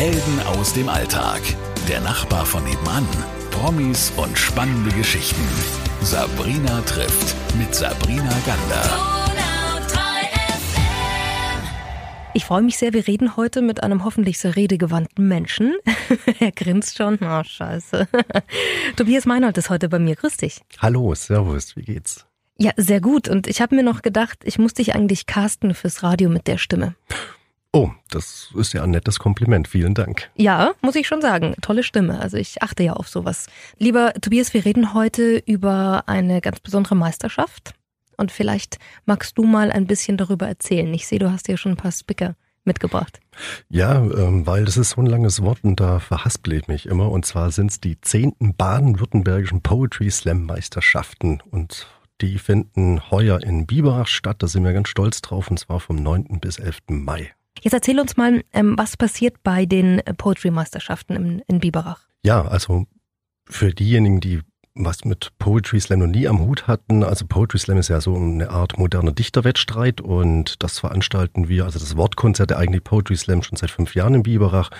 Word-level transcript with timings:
Helden 0.00 0.40
aus 0.46 0.72
dem 0.72 0.88
Alltag. 0.88 1.42
Der 1.86 2.00
Nachbar 2.00 2.46
von 2.46 2.64
nebenan. 2.64 3.06
Promis 3.50 4.10
und 4.16 4.38
spannende 4.38 4.90
Geschichten. 4.96 5.46
Sabrina 6.00 6.80
trifft 6.86 7.36
mit 7.58 7.74
Sabrina 7.74 8.34
Gander. 8.46 8.82
Ich 12.32 12.46
freue 12.46 12.62
mich 12.62 12.78
sehr, 12.78 12.94
wir 12.94 13.06
reden 13.06 13.36
heute 13.36 13.60
mit 13.60 13.82
einem 13.82 14.02
hoffentlich 14.02 14.38
sehr 14.38 14.56
redegewandten 14.56 15.28
Menschen. 15.28 15.76
er 16.40 16.52
grinst 16.52 16.96
schon. 16.96 17.18
Oh, 17.20 17.44
scheiße. 17.44 18.08
Tobias 18.96 19.26
Meinhold 19.26 19.58
ist 19.58 19.68
heute 19.68 19.90
bei 19.90 19.98
mir. 19.98 20.16
Grüß 20.16 20.38
dich. 20.38 20.62
Hallo, 20.78 21.14
servus, 21.14 21.76
wie 21.76 21.82
geht's? 21.82 22.24
Ja, 22.56 22.70
sehr 22.78 23.02
gut. 23.02 23.28
Und 23.28 23.48
ich 23.48 23.60
habe 23.60 23.76
mir 23.76 23.82
noch 23.82 24.00
gedacht, 24.00 24.38
ich 24.44 24.58
muss 24.58 24.72
dich 24.72 24.94
eigentlich 24.94 25.26
casten 25.26 25.74
fürs 25.74 26.02
Radio 26.02 26.30
mit 26.30 26.46
der 26.46 26.56
Stimme. 26.56 26.94
Oh, 27.72 27.90
das 28.10 28.50
ist 28.56 28.72
ja 28.72 28.82
ein 28.82 28.90
nettes 28.90 29.20
Kompliment. 29.20 29.68
Vielen 29.68 29.94
Dank. 29.94 30.28
Ja, 30.34 30.72
muss 30.82 30.96
ich 30.96 31.06
schon 31.06 31.20
sagen. 31.20 31.54
Tolle 31.60 31.84
Stimme. 31.84 32.20
Also 32.20 32.36
ich 32.36 32.62
achte 32.62 32.82
ja 32.82 32.94
auf 32.94 33.08
sowas. 33.08 33.46
Lieber 33.78 34.12
Tobias, 34.14 34.52
wir 34.54 34.64
reden 34.64 34.92
heute 34.92 35.40
über 35.46 36.04
eine 36.06 36.40
ganz 36.40 36.58
besondere 36.58 36.96
Meisterschaft. 36.96 37.74
Und 38.16 38.32
vielleicht 38.32 38.78
magst 39.06 39.38
du 39.38 39.44
mal 39.44 39.70
ein 39.70 39.86
bisschen 39.86 40.16
darüber 40.16 40.48
erzählen. 40.48 40.92
Ich 40.92 41.06
sehe, 41.06 41.20
du 41.20 41.30
hast 41.30 41.46
ja 41.48 41.56
schon 41.56 41.72
ein 41.72 41.76
paar 41.76 41.92
Spicker 41.92 42.34
mitgebracht. 42.64 43.20
Ja, 43.68 44.02
ähm, 44.02 44.46
weil 44.46 44.64
das 44.64 44.76
ist 44.76 44.90
so 44.90 45.00
ein 45.00 45.06
langes 45.06 45.40
Wort 45.42 45.60
und 45.62 45.80
da 45.80 46.00
verhaspel 46.00 46.54
ich 46.54 46.68
mich 46.68 46.86
immer. 46.86 47.10
Und 47.10 47.24
zwar 47.24 47.52
sind 47.52 47.70
es 47.70 47.80
die 47.80 48.00
zehnten 48.00 48.54
baden-württembergischen 48.54 49.62
Poetry 49.62 50.10
Slam 50.10 50.44
Meisterschaften. 50.44 51.40
Und 51.50 51.86
die 52.20 52.38
finden 52.38 53.10
heuer 53.12 53.40
in 53.42 53.66
Biberach 53.66 54.08
statt. 54.08 54.42
Da 54.42 54.48
sind 54.48 54.64
wir 54.64 54.72
ganz 54.72 54.88
stolz 54.88 55.22
drauf. 55.22 55.50
Und 55.50 55.58
zwar 55.58 55.78
vom 55.78 55.96
9. 55.96 56.40
bis 56.40 56.58
11. 56.58 56.78
Mai. 56.88 57.30
Jetzt 57.60 57.72
erzähl 57.72 58.00
uns 58.00 58.16
mal, 58.16 58.42
ähm, 58.52 58.76
was 58.78 58.96
passiert 58.96 59.42
bei 59.42 59.66
den 59.66 60.00
Poetry 60.16 60.50
Meisterschaften 60.50 61.14
in, 61.14 61.42
in 61.46 61.60
Biberach? 61.60 62.06
Ja, 62.22 62.42
also 62.46 62.86
für 63.48 63.72
diejenigen, 63.72 64.20
die 64.20 64.40
was 64.74 65.04
mit 65.04 65.30
Poetry 65.38 65.80
Slam 65.80 66.00
noch 66.00 66.06
nie 66.06 66.28
am 66.28 66.40
Hut 66.40 66.68
hatten. 66.68 67.02
Also 67.02 67.26
Poetry 67.26 67.58
Slam 67.58 67.78
ist 67.78 67.88
ja 67.88 68.00
so 68.00 68.14
eine 68.14 68.50
Art 68.50 68.78
moderner 68.78 69.12
Dichterwettstreit 69.12 70.00
und 70.00 70.62
das 70.62 70.78
veranstalten 70.78 71.48
wir, 71.48 71.64
also 71.64 71.78
das 71.78 71.96
Wortkonzert 71.96 72.50
der 72.50 72.58
eigentliche 72.58 72.82
Poetry 72.82 73.16
Slam 73.16 73.42
schon 73.42 73.56
seit 73.56 73.70
fünf 73.70 73.94
Jahren 73.94 74.14
in 74.14 74.22
Biberach. 74.22 74.70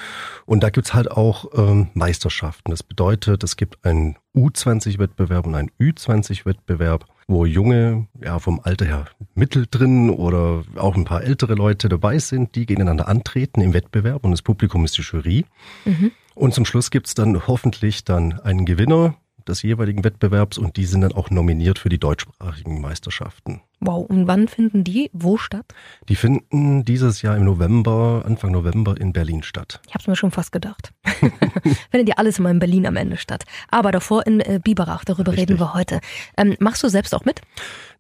Und 0.47 0.63
da 0.63 0.71
gibt's 0.71 0.95
halt 0.95 1.11
auch 1.11 1.47
ähm, 1.55 1.89
Meisterschaften. 1.95 2.71
Das 2.71 2.83
bedeutet, 2.83 3.43
es 3.43 3.57
gibt 3.57 3.85
einen 3.85 4.17
U20-Wettbewerb 4.35 5.47
und 5.47 5.55
einen 5.55 5.71
Ü20-Wettbewerb, 5.81 7.05
wo 7.31 7.47
junge, 7.47 8.09
ja 8.23 8.39
vom 8.39 8.61
Alter 8.63 8.85
her 8.85 9.05
mittel 9.35 9.67
drin 9.71 10.11
oder 10.11 10.65
auch 10.77 10.97
ein 10.97 11.05
paar 11.05 11.23
ältere 11.23 11.55
Leute 11.55 11.89
dabei 11.89 12.19
sind, 12.19 12.55
die 12.55 12.67
gegeneinander 12.67 13.09
antreten 13.09 13.61
im 13.61 13.73
Wettbewerb 13.73 14.25
und 14.25 14.33
das 14.33 14.43
Publikum 14.43 14.85
ist 14.85 14.99
die 14.99 15.03
Jury. 15.03 15.47
Mhm. 15.85 16.11
Und 16.35 16.55
zum 16.55 16.65
Schluss 16.65 16.91
gibt's 16.91 17.15
dann 17.15 17.47
hoffentlich 17.47 18.05
dann 18.05 18.41
einen 18.41 18.67
Gewinner, 18.67 19.15
des 19.51 19.63
jeweiligen 19.63 20.05
Wettbewerbs 20.05 20.59
und 20.59 20.77
die 20.77 20.87
sind 20.87 21.03
dann 21.03 21.13
auch 21.13 21.31
nominiert 21.31 21.79
für 21.79 21.89
die 21.89 21.99
deutschsprachigen 21.99 22.81
Meisterschaften. 22.81 23.61
Wow, 23.81 24.09
und 24.09 24.27
wann 24.27 24.47
finden 24.47 24.85
die 24.85 25.11
wo 25.13 25.37
statt? 25.37 25.75
Die 26.09 26.17
finden 26.17 26.85
dieses 26.85 27.23
Jahr 27.23 27.37
im 27.37 27.45
November, 27.45 28.23
Anfang 28.27 28.53
November 28.53 29.01
in 29.01 29.13
Berlin 29.13 29.43
statt. 29.43 29.81
Ich 29.87 29.95
habe 29.95 30.03
es 30.03 30.07
mir 30.07 30.17
schon 30.17 30.31
fast 30.31 30.53
gedacht. 30.53 30.93
Findet 31.91 32.09
ja 32.09 32.15
alles 32.17 32.39
immer 32.39 32.51
in 32.51 32.59
Berlin 32.59 32.87
am 32.87 32.97
Ende 32.97 33.17
statt. 33.17 33.45
Aber 33.69 33.91
davor 33.91 34.27
in 34.27 34.41
äh, 34.41 34.61
Biberach, 34.63 35.05
darüber 35.05 35.33
Richtig. 35.33 35.51
reden 35.51 35.61
wir 35.61 35.75
heute. 35.75 36.01
Ähm, 36.37 36.57
machst 36.61 36.83
du 36.83 36.89
selbst 36.89 37.15
auch 37.15 37.25
mit? 37.25 37.41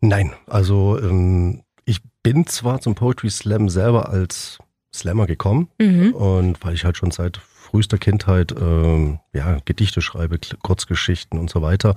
Nein, 0.00 0.32
also 0.46 0.98
ähm, 0.98 1.62
ich 1.86 2.00
bin 2.22 2.46
zwar 2.46 2.80
zum 2.80 2.94
Poetry 2.94 3.30
Slam 3.30 3.68
selber 3.68 4.10
als 4.10 4.58
Slammer 4.94 5.26
gekommen 5.26 5.68
mhm. 5.78 6.12
und 6.12 6.62
weil 6.64 6.74
ich 6.74 6.84
halt 6.84 6.96
schon 6.96 7.10
seit 7.10 7.40
frühester 7.70 7.98
Kindheit 7.98 8.52
äh, 8.52 9.18
ja, 9.32 9.58
Gedichte 9.64 10.02
schreibe, 10.02 10.38
Kurzgeschichten 10.62 11.38
und 11.38 11.50
so 11.50 11.62
weiter. 11.62 11.94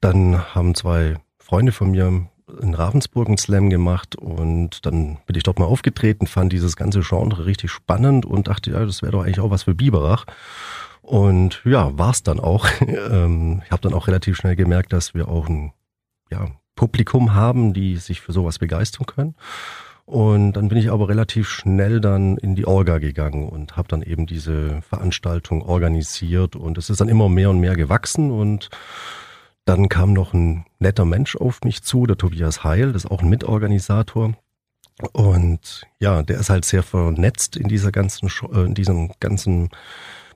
Dann 0.00 0.54
haben 0.54 0.74
zwei 0.74 1.16
Freunde 1.38 1.72
von 1.72 1.90
mir 1.90 2.26
in 2.60 2.74
Ravensburg 2.74 3.28
einen 3.28 3.38
Slam 3.38 3.70
gemacht 3.70 4.16
und 4.16 4.84
dann 4.84 5.18
bin 5.26 5.36
ich 5.36 5.42
dort 5.42 5.58
mal 5.58 5.64
aufgetreten, 5.64 6.26
fand 6.26 6.52
dieses 6.52 6.76
ganze 6.76 7.00
Genre 7.00 7.46
richtig 7.46 7.70
spannend 7.70 8.26
und 8.26 8.48
dachte, 8.48 8.72
ja, 8.72 8.84
das 8.84 9.00
wäre 9.00 9.12
doch 9.12 9.22
eigentlich 9.22 9.40
auch 9.40 9.50
was 9.50 9.62
für 9.62 9.74
Biberach. 9.74 10.26
Und 11.00 11.62
ja, 11.64 11.96
war 11.98 12.10
es 12.10 12.22
dann 12.22 12.40
auch. 12.40 12.66
Ähm, 12.82 13.62
ich 13.64 13.70
habe 13.70 13.82
dann 13.82 13.94
auch 13.94 14.06
relativ 14.06 14.36
schnell 14.36 14.54
gemerkt, 14.54 14.92
dass 14.92 15.14
wir 15.14 15.28
auch 15.28 15.48
ein 15.48 15.72
ja, 16.30 16.48
Publikum 16.76 17.34
haben, 17.34 17.72
die 17.72 17.96
sich 17.96 18.20
für 18.20 18.32
sowas 18.32 18.58
begeistern 18.58 19.06
können. 19.06 19.34
Und 20.04 20.54
dann 20.54 20.68
bin 20.68 20.78
ich 20.78 20.90
aber 20.90 21.08
relativ 21.08 21.48
schnell 21.48 22.00
dann 22.00 22.36
in 22.36 22.54
die 22.54 22.66
Orga 22.66 22.98
gegangen 22.98 23.48
und 23.48 23.76
habe 23.76 23.88
dann 23.88 24.02
eben 24.02 24.26
diese 24.26 24.82
Veranstaltung 24.82 25.62
organisiert 25.62 26.56
und 26.56 26.76
es 26.76 26.90
ist 26.90 27.00
dann 27.00 27.08
immer 27.08 27.28
mehr 27.28 27.50
und 27.50 27.60
mehr 27.60 27.76
gewachsen 27.76 28.30
und 28.30 28.68
dann 29.64 29.88
kam 29.88 30.12
noch 30.12 30.34
ein 30.34 30.66
netter 30.80 31.04
Mensch 31.04 31.36
auf 31.36 31.60
mich 31.62 31.82
zu, 31.82 32.06
der 32.06 32.16
Tobias 32.16 32.64
Heil, 32.64 32.92
das 32.92 33.04
ist 33.04 33.10
auch 33.10 33.22
ein 33.22 33.28
Mitorganisator. 33.28 34.34
Und 35.12 35.86
ja, 36.00 36.22
der 36.22 36.40
ist 36.40 36.50
halt 36.50 36.64
sehr 36.64 36.82
vernetzt 36.82 37.56
in 37.56 37.68
dieser 37.68 37.92
ganzen, 37.92 38.28
äh, 38.52 38.64
in 38.64 38.74
diesem 38.74 39.12
ganzen 39.20 39.70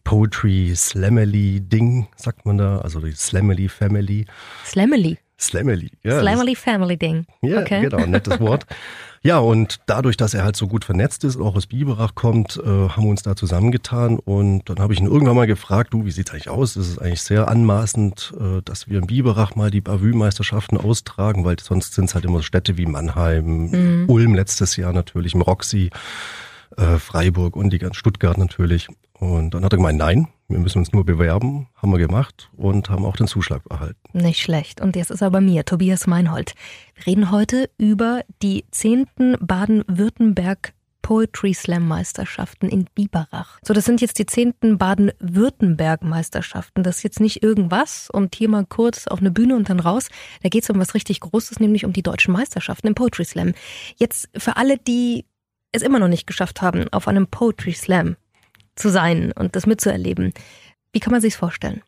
Poetry 0.05 0.73
Slamily 0.75 1.61
Ding, 1.61 2.07
sagt 2.17 2.47
man 2.47 2.59
da, 2.59 2.79
also 2.79 3.01
die 3.01 3.13
Slamily 3.13 3.69
Family. 3.69 4.27
Slamily. 4.65 5.19
Slamily, 5.39 5.91
ja. 6.03 6.21
Slamily 6.21 6.55
Family 6.55 6.97
Ding. 6.97 7.27
Ja, 7.43 7.61
okay. 7.61 7.83
genau, 7.83 8.07
nettes 8.07 8.41
Wort. 8.41 8.65
Ja, 9.23 9.39
und 9.39 9.81
dadurch, 9.87 10.17
dass 10.17 10.35
er 10.35 10.45
halt 10.45 10.57
so 10.57 10.69
gut 10.69 10.85
vernetzt 10.85 11.25
ist, 11.25 11.39
auch 11.41 11.57
aus 11.57 11.67
Biberach 11.67 12.15
kommt, 12.15 12.57
äh, 12.57 12.89
haben 12.89 13.05
wir 13.05 13.11
uns 13.11 13.23
da 13.23 13.37
zusammengetan. 13.37 14.19
Und 14.19 14.69
dann 14.69 14.79
habe 14.79 14.93
ich 14.93 15.01
ihn 15.01 15.07
irgendwann 15.07 15.37
mal 15.37 15.47
gefragt, 15.47 15.95
du, 15.95 16.05
wie 16.05 16.11
sieht's 16.11 16.31
eigentlich 16.31 16.49
aus? 16.49 16.77
Es 16.77 16.89
ist 16.89 16.99
eigentlich 16.99 17.23
sehr 17.23 17.49
anmaßend, 17.49 18.35
äh, 18.39 18.63
dass 18.65 18.89
wir 18.89 18.99
in 18.99 19.07
Biberach 19.07 19.55
mal 19.57 19.71
die 19.71 19.81
Bavü-Meisterschaften 19.81 20.77
austragen, 20.77 21.45
weil 21.45 21.59
sonst 21.61 21.95
sind 21.95 22.07
es 22.07 22.15
halt 22.15 22.25
immer 22.25 22.43
Städte 22.43 22.77
wie 22.77 22.87
Mannheim, 22.87 23.71
mhm. 23.71 24.05
Ulm 24.09 24.35
letztes 24.35 24.77
Jahr 24.77 24.93
natürlich, 24.93 25.35
im 25.35 25.43
Roxy, 25.43 25.91
äh, 26.77 26.99
Freiburg 26.99 27.57
und 27.57 27.71
die 27.71 27.79
ganz 27.79 27.97
Stuttgart 27.97 28.39
natürlich. 28.39 28.89
Und 29.15 29.55
dann 29.55 29.65
hat 29.65 29.73
er 29.73 29.79
gemeint, 29.79 29.99
nein, 29.99 30.29
wir 30.49 30.59
müssen 30.59 30.79
uns 30.79 30.93
nur 30.93 31.05
bewerben, 31.05 31.69
haben 31.75 31.93
wir 31.93 31.99
gemacht 31.99 32.51
und 32.57 32.89
haben 32.91 33.05
auch 33.05 33.17
den 33.17 33.27
Zuschlag 33.27 33.63
erhalten. 33.69 34.01
Nicht 34.13 34.41
schlecht. 34.41 34.81
Und 34.81 34.97
jetzt 34.97 35.11
ist 35.11 35.23
er 35.23 35.31
bei 35.31 35.41
mir, 35.41 35.65
Tobias 35.65 36.07
Meinhold. 36.07 36.55
Wir 36.95 37.07
reden 37.07 37.31
heute 37.31 37.69
über 37.79 38.23
die 38.43 38.65
zehnten 38.71 39.37
Baden-Württemberg 39.41 40.73
Poetry 41.03 41.55
Slam 41.55 41.87
Meisterschaften 41.87 42.69
in 42.69 42.87
Biberach. 42.95 43.61
So, 43.63 43.73
das 43.73 43.85
sind 43.85 44.01
jetzt 44.01 44.19
die 44.19 44.27
zehnten 44.27 44.77
Baden-Württemberg 44.77 46.03
Meisterschaften. 46.03 46.83
Das 46.83 46.97
ist 46.97 47.03
jetzt 47.05 47.21
nicht 47.21 47.45
irgendwas 47.45 48.09
und 48.11 48.35
hier 48.35 48.49
mal 48.49 48.67
kurz 48.67 49.07
auf 49.07 49.21
eine 49.21 49.31
Bühne 49.31 49.55
und 49.55 49.71
dann 49.71 49.79
raus. 49.79 50.09
Da 50.43 50.49
geht 50.49 50.65
es 50.65 50.71
um 50.71 50.81
was 50.81 50.95
richtig 50.95 51.21
Großes, 51.21 51.61
nämlich 51.61 51.85
um 51.85 51.93
die 51.93 52.03
deutschen 52.03 52.33
Meisterschaften 52.33 52.89
im 52.89 52.97
Poetry 52.97 53.25
Slam. 53.25 53.53
Jetzt 53.97 54.29
für 54.37 54.57
alle, 54.57 54.79
die 54.79 55.25
es 55.71 55.83
immer 55.83 56.01
noch 56.01 56.09
nicht 56.09 56.27
geschafft 56.27 56.61
haben, 56.61 56.89
auf 56.93 57.07
einem 57.07 57.29
Poetry 57.29 57.73
Slam 57.73 58.17
zu 58.77 58.91
sein 58.91 59.33
und 59.33 59.57
das 59.57 59.67
mitzuerleben. 59.67 60.33
Wie 60.93 61.01
kann 61.01 61.13
man 61.13 61.21
sich's 61.21 61.37
vorstellen? 61.37 61.83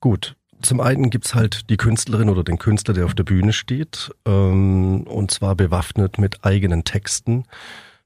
Gut. 0.00 0.36
Zum 0.60 0.80
einen 0.80 1.10
gibt's 1.10 1.36
halt 1.36 1.70
die 1.70 1.76
Künstlerin 1.76 2.28
oder 2.28 2.42
den 2.42 2.58
Künstler, 2.58 2.92
der 2.92 3.04
auf 3.04 3.14
der 3.14 3.22
Bühne 3.22 3.52
steht, 3.52 4.10
ähm, 4.26 5.02
und 5.02 5.30
zwar 5.30 5.54
bewaffnet 5.54 6.18
mit 6.18 6.44
eigenen 6.44 6.82
Texten. 6.82 7.44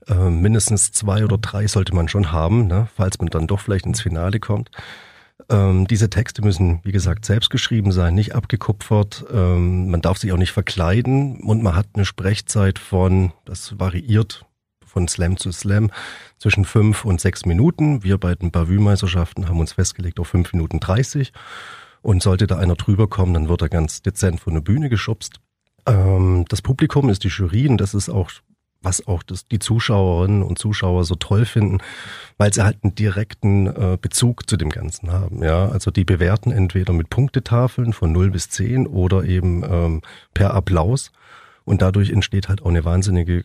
Ähm, 0.06 0.43
mindestens 0.43 0.93
zwei 0.93 1.25
oder 1.25 1.38
drei 1.38 1.66
sollte 1.66 1.94
man 1.94 2.09
schon 2.09 2.31
haben, 2.31 2.66
ne, 2.66 2.88
falls 2.94 3.19
man 3.19 3.28
dann 3.28 3.47
doch 3.47 3.60
vielleicht 3.60 3.87
ins 3.87 4.03
Finale 4.03 4.39
kommt. 4.39 4.71
Ähm, 5.49 5.87
diese 5.87 6.10
Texte 6.10 6.43
müssen, 6.43 6.81
wie 6.84 6.93
gesagt, 6.93 7.25
selbst 7.25 7.50
geschrieben 7.50 7.93
sein, 7.93 8.15
nicht 8.15 8.34
abgekupfert. 8.34 9.25
Ähm, 9.33 9.91
man 9.91 10.03
darf 10.03 10.19
sich 10.19 10.33
auch 10.33 10.39
nicht 10.39 10.53
verkleiden 10.53 11.41
und 11.41 11.62
man 11.62 11.75
hat 11.75 11.87
eine 11.94 12.04
Sprechzeit 12.04 12.78
von, 12.78 13.33
das 13.44 13.78
variiert 13.78 14.44
von 14.92 15.08
Slam 15.08 15.36
zu 15.38 15.50
Slam 15.53 15.91
zwischen 16.38 16.64
fünf 16.64 17.04
und 17.04 17.21
sechs 17.21 17.47
Minuten. 17.47 18.04
Wir 18.04 18.18
bei 18.18 18.34
den 18.34 18.50
Bavü-Meisterschaften 18.50 19.48
haben 19.48 19.60
uns 19.60 19.72
festgelegt 19.72 20.21
auf 20.21 20.28
fünf 20.28 20.53
Minuten 20.53 20.80
dreißig. 20.80 21.33
Und 22.03 22.22
sollte 22.22 22.47
da 22.47 22.59
einer 22.59 22.74
drüber 22.74 23.09
kommen, 23.09 23.33
dann 23.33 23.48
wird 23.48 23.62
er 23.62 23.68
ganz 23.68 24.03
dezent 24.03 24.41
von 24.41 24.54
der 24.54 24.60
Bühne 24.60 24.89
geschubst. 24.89 25.41
Ähm, 25.86 26.44
das 26.48 26.60
Publikum 26.60 27.09
ist 27.09 27.24
die 27.24 27.28
Jury 27.28 27.68
und 27.68 27.78
das 27.78 27.94
ist 27.94 28.09
auch, 28.09 28.30
was 28.83 29.06
auch 29.06 29.22
das, 29.22 29.47
die 29.47 29.60
Zuschauerinnen 29.60 30.42
und 30.42 30.59
Zuschauer 30.59 31.04
so 31.04 31.15
toll 31.15 31.44
finden, 31.44 31.78
weil 32.39 32.53
sie 32.53 32.65
halt 32.65 32.78
einen 32.83 32.97
direkten 32.97 33.68
äh, 33.68 33.97
Bezug 34.00 34.50
zu 34.50 34.56
dem 34.56 34.71
Ganzen 34.71 35.12
haben. 35.12 35.44
Ja, 35.44 35.68
also 35.68 35.92
die 35.92 36.04
bewerten 36.04 36.50
entweder 36.50 36.92
mit 36.92 37.09
Punktetafeln 37.09 37.92
von 37.92 38.10
0 38.10 38.30
bis 38.30 38.48
10 38.50 38.89
oder 38.89 39.24
eben 39.24 39.62
ähm, 39.62 40.03
per 40.34 40.54
Applaus. 40.54 41.12
Und 41.64 41.82
dadurch 41.82 42.10
entsteht 42.10 42.48
halt 42.48 42.62
auch 42.62 42.70
eine 42.70 42.84
wahnsinnige 42.84 43.42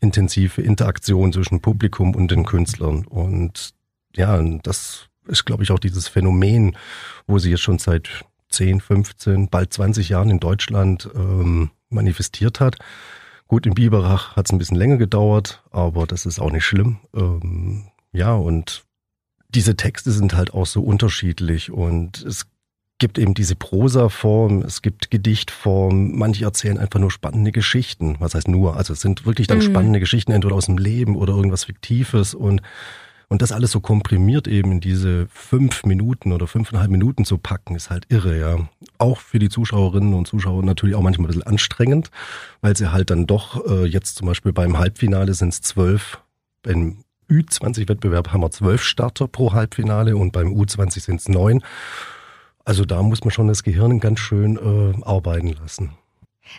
intensive 0.00 0.62
Interaktion 0.62 1.32
zwischen 1.32 1.60
Publikum 1.60 2.14
und 2.14 2.30
den 2.30 2.44
Künstlern. 2.44 3.04
Und 3.06 3.74
ja, 4.14 4.40
das 4.62 5.08
ist, 5.26 5.44
glaube 5.44 5.62
ich, 5.62 5.70
auch 5.70 5.78
dieses 5.78 6.08
Phänomen, 6.08 6.76
wo 7.26 7.38
sie 7.38 7.50
jetzt 7.50 7.62
schon 7.62 7.78
seit 7.78 8.24
10, 8.50 8.80
15, 8.80 9.48
bald 9.48 9.72
20 9.72 10.08
Jahren 10.08 10.30
in 10.30 10.40
Deutschland 10.40 11.08
ähm, 11.14 11.70
manifestiert 11.88 12.60
hat. 12.60 12.76
Gut, 13.48 13.66
in 13.66 13.74
Biberach 13.74 14.36
hat 14.36 14.46
es 14.46 14.52
ein 14.52 14.58
bisschen 14.58 14.76
länger 14.76 14.96
gedauert, 14.96 15.62
aber 15.70 16.06
das 16.06 16.26
ist 16.26 16.40
auch 16.40 16.50
nicht 16.50 16.64
schlimm. 16.64 16.98
Ähm, 17.14 17.88
ja, 18.12 18.34
und 18.34 18.84
diese 19.48 19.76
Texte 19.76 20.10
sind 20.10 20.34
halt 20.34 20.52
auch 20.52 20.66
so 20.66 20.82
unterschiedlich 20.82 21.70
und 21.70 22.22
es 22.22 22.46
gibt 22.98 23.18
eben 23.18 23.34
diese 23.34 23.56
Prosaform, 23.56 24.62
es 24.62 24.80
gibt 24.80 25.10
Gedichtform, 25.10 26.16
manche 26.16 26.44
erzählen 26.44 26.78
einfach 26.78 26.98
nur 26.98 27.10
spannende 27.10 27.52
Geschichten. 27.52 28.16
Was 28.20 28.34
heißt 28.34 28.48
nur? 28.48 28.76
Also 28.76 28.94
es 28.94 29.00
sind 29.00 29.26
wirklich 29.26 29.46
dann 29.46 29.58
mhm. 29.58 29.62
spannende 29.62 30.00
Geschichten, 30.00 30.32
entweder 30.32 30.54
aus 30.54 30.66
dem 30.66 30.78
Leben 30.78 31.16
oder 31.16 31.34
irgendwas 31.34 31.64
Fiktives 31.64 32.34
und 32.34 32.62
und 33.28 33.42
das 33.42 33.50
alles 33.50 33.72
so 33.72 33.80
komprimiert 33.80 34.46
eben 34.46 34.70
in 34.70 34.80
diese 34.80 35.26
fünf 35.32 35.84
Minuten 35.84 36.30
oder 36.30 36.46
fünfeinhalb 36.46 36.90
Minuten 36.90 37.24
zu 37.24 37.38
packen, 37.38 37.74
ist 37.74 37.90
halt 37.90 38.06
irre, 38.08 38.38
ja. 38.38 38.68
Auch 38.98 39.18
für 39.18 39.40
die 39.40 39.48
Zuschauerinnen 39.48 40.14
und 40.14 40.28
Zuschauer 40.28 40.62
natürlich 40.62 40.94
auch 40.94 41.02
manchmal 41.02 41.26
ein 41.26 41.28
bisschen 41.28 41.42
anstrengend, 41.42 42.10
weil 42.60 42.76
sie 42.76 42.92
halt 42.92 43.10
dann 43.10 43.26
doch, 43.26 43.66
äh, 43.66 43.84
jetzt 43.84 44.14
zum 44.14 44.28
Beispiel 44.28 44.52
beim 44.52 44.78
Halbfinale 44.78 45.34
sind 45.34 45.52
es 45.52 45.60
zwölf, 45.60 46.20
beim 46.62 46.98
Ü20-Wettbewerb 47.28 48.32
haben 48.32 48.42
wir 48.42 48.50
zwölf 48.52 48.84
Starter 48.84 49.26
pro 49.26 49.52
Halbfinale 49.52 50.16
und 50.16 50.30
beim 50.30 50.52
U20 50.52 51.00
sind 51.00 51.20
es 51.20 51.28
neun. 51.28 51.64
Also 52.66 52.84
da 52.84 53.00
muss 53.00 53.22
man 53.22 53.30
schon 53.30 53.46
das 53.46 53.62
Gehirn 53.62 54.00
ganz 54.00 54.18
schön 54.18 54.56
äh, 54.56 55.04
arbeiten 55.04 55.52
lassen. 55.52 55.92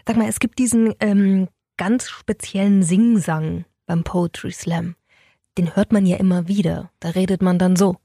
Sag 0.07 0.15
mal, 0.15 0.27
es 0.27 0.39
gibt 0.39 0.57
diesen 0.57 0.93
ähm, 1.01 1.49
ganz 1.75 2.07
speziellen 2.09 2.81
Singsang 2.81 3.65
beim 3.85 4.03
Poetry 4.03 4.51
Slam. 4.51 4.95
Den 5.57 5.75
hört 5.75 5.91
man 5.91 6.05
ja 6.05 6.15
immer 6.17 6.47
wieder. 6.47 6.91
Da 7.01 7.09
redet 7.09 7.41
man 7.41 7.59
dann 7.59 7.75
so. 7.75 7.97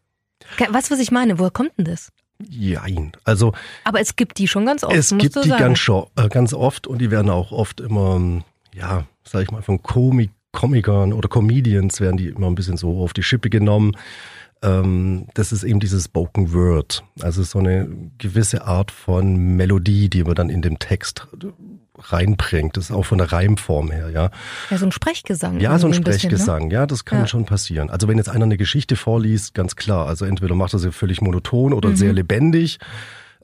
Weißt 0.58 0.90
du, 0.90 0.94
was 0.94 1.00
ich 1.00 1.12
meine? 1.12 1.38
Woher 1.38 1.52
kommt 1.52 1.78
denn 1.78 1.84
das? 1.84 2.10
Jein. 2.40 3.12
Also. 3.22 3.52
Aber 3.84 4.00
es 4.00 4.16
gibt 4.16 4.38
die 4.38 4.48
schon 4.48 4.66
ganz 4.66 4.82
oft. 4.82 4.96
Es 4.96 5.16
gibt 5.16 5.44
die 5.44 5.50
ganz, 5.50 5.88
äh, 5.88 6.28
ganz 6.28 6.54
oft 6.54 6.88
und 6.88 6.98
die 6.98 7.12
werden 7.12 7.30
auch 7.30 7.52
oft 7.52 7.80
immer, 7.80 8.42
ja, 8.74 9.06
sag 9.22 9.44
ich 9.44 9.50
mal, 9.52 9.62
von 9.62 9.80
Komik 9.80 10.30
Komikern 10.52 11.14
oder 11.14 11.30
Comedians 11.30 11.98
werden 12.00 12.18
die 12.18 12.28
immer 12.28 12.46
ein 12.46 12.54
bisschen 12.54 12.76
so 12.76 13.02
auf 13.02 13.14
die 13.14 13.22
Schippe 13.22 13.48
genommen 13.48 13.96
ähm, 14.62 15.26
das 15.34 15.52
ist 15.52 15.64
eben 15.64 15.80
dieses 15.80 16.04
Spoken 16.04 16.52
Word. 16.52 17.04
Also 17.20 17.42
so 17.42 17.58
eine 17.58 17.88
gewisse 18.18 18.64
Art 18.64 18.90
von 18.90 19.56
Melodie, 19.56 20.08
die 20.08 20.24
man 20.24 20.34
dann 20.34 20.48
in 20.48 20.62
dem 20.62 20.78
Text 20.78 21.26
reinbringt. 21.98 22.76
Das 22.76 22.84
ist 22.84 22.90
auch 22.90 23.04
von 23.04 23.18
der 23.18 23.32
Reimform 23.32 23.90
her, 23.90 24.10
ja. 24.10 24.30
Ja, 24.70 24.78
so 24.78 24.86
ein 24.86 24.92
Sprechgesang. 24.92 25.60
Ja, 25.60 25.78
so 25.78 25.86
ein 25.86 25.94
Sprechgesang, 25.94 26.56
bisschen, 26.56 26.68
ne? 26.68 26.74
ja, 26.74 26.86
das 26.86 27.04
kann 27.04 27.20
ja. 27.20 27.26
schon 27.26 27.44
passieren. 27.44 27.90
Also 27.90 28.08
wenn 28.08 28.16
jetzt 28.16 28.28
einer 28.28 28.44
eine 28.44 28.56
Geschichte 28.56 28.96
vorliest, 28.96 29.54
ganz 29.54 29.76
klar, 29.76 30.06
also 30.06 30.24
entweder 30.24 30.54
macht 30.54 30.72
er 30.72 30.78
sie 30.78 30.92
völlig 30.92 31.20
monoton 31.20 31.72
oder 31.72 31.90
mhm. 31.90 31.96
sehr 31.96 32.12
lebendig. 32.12 32.78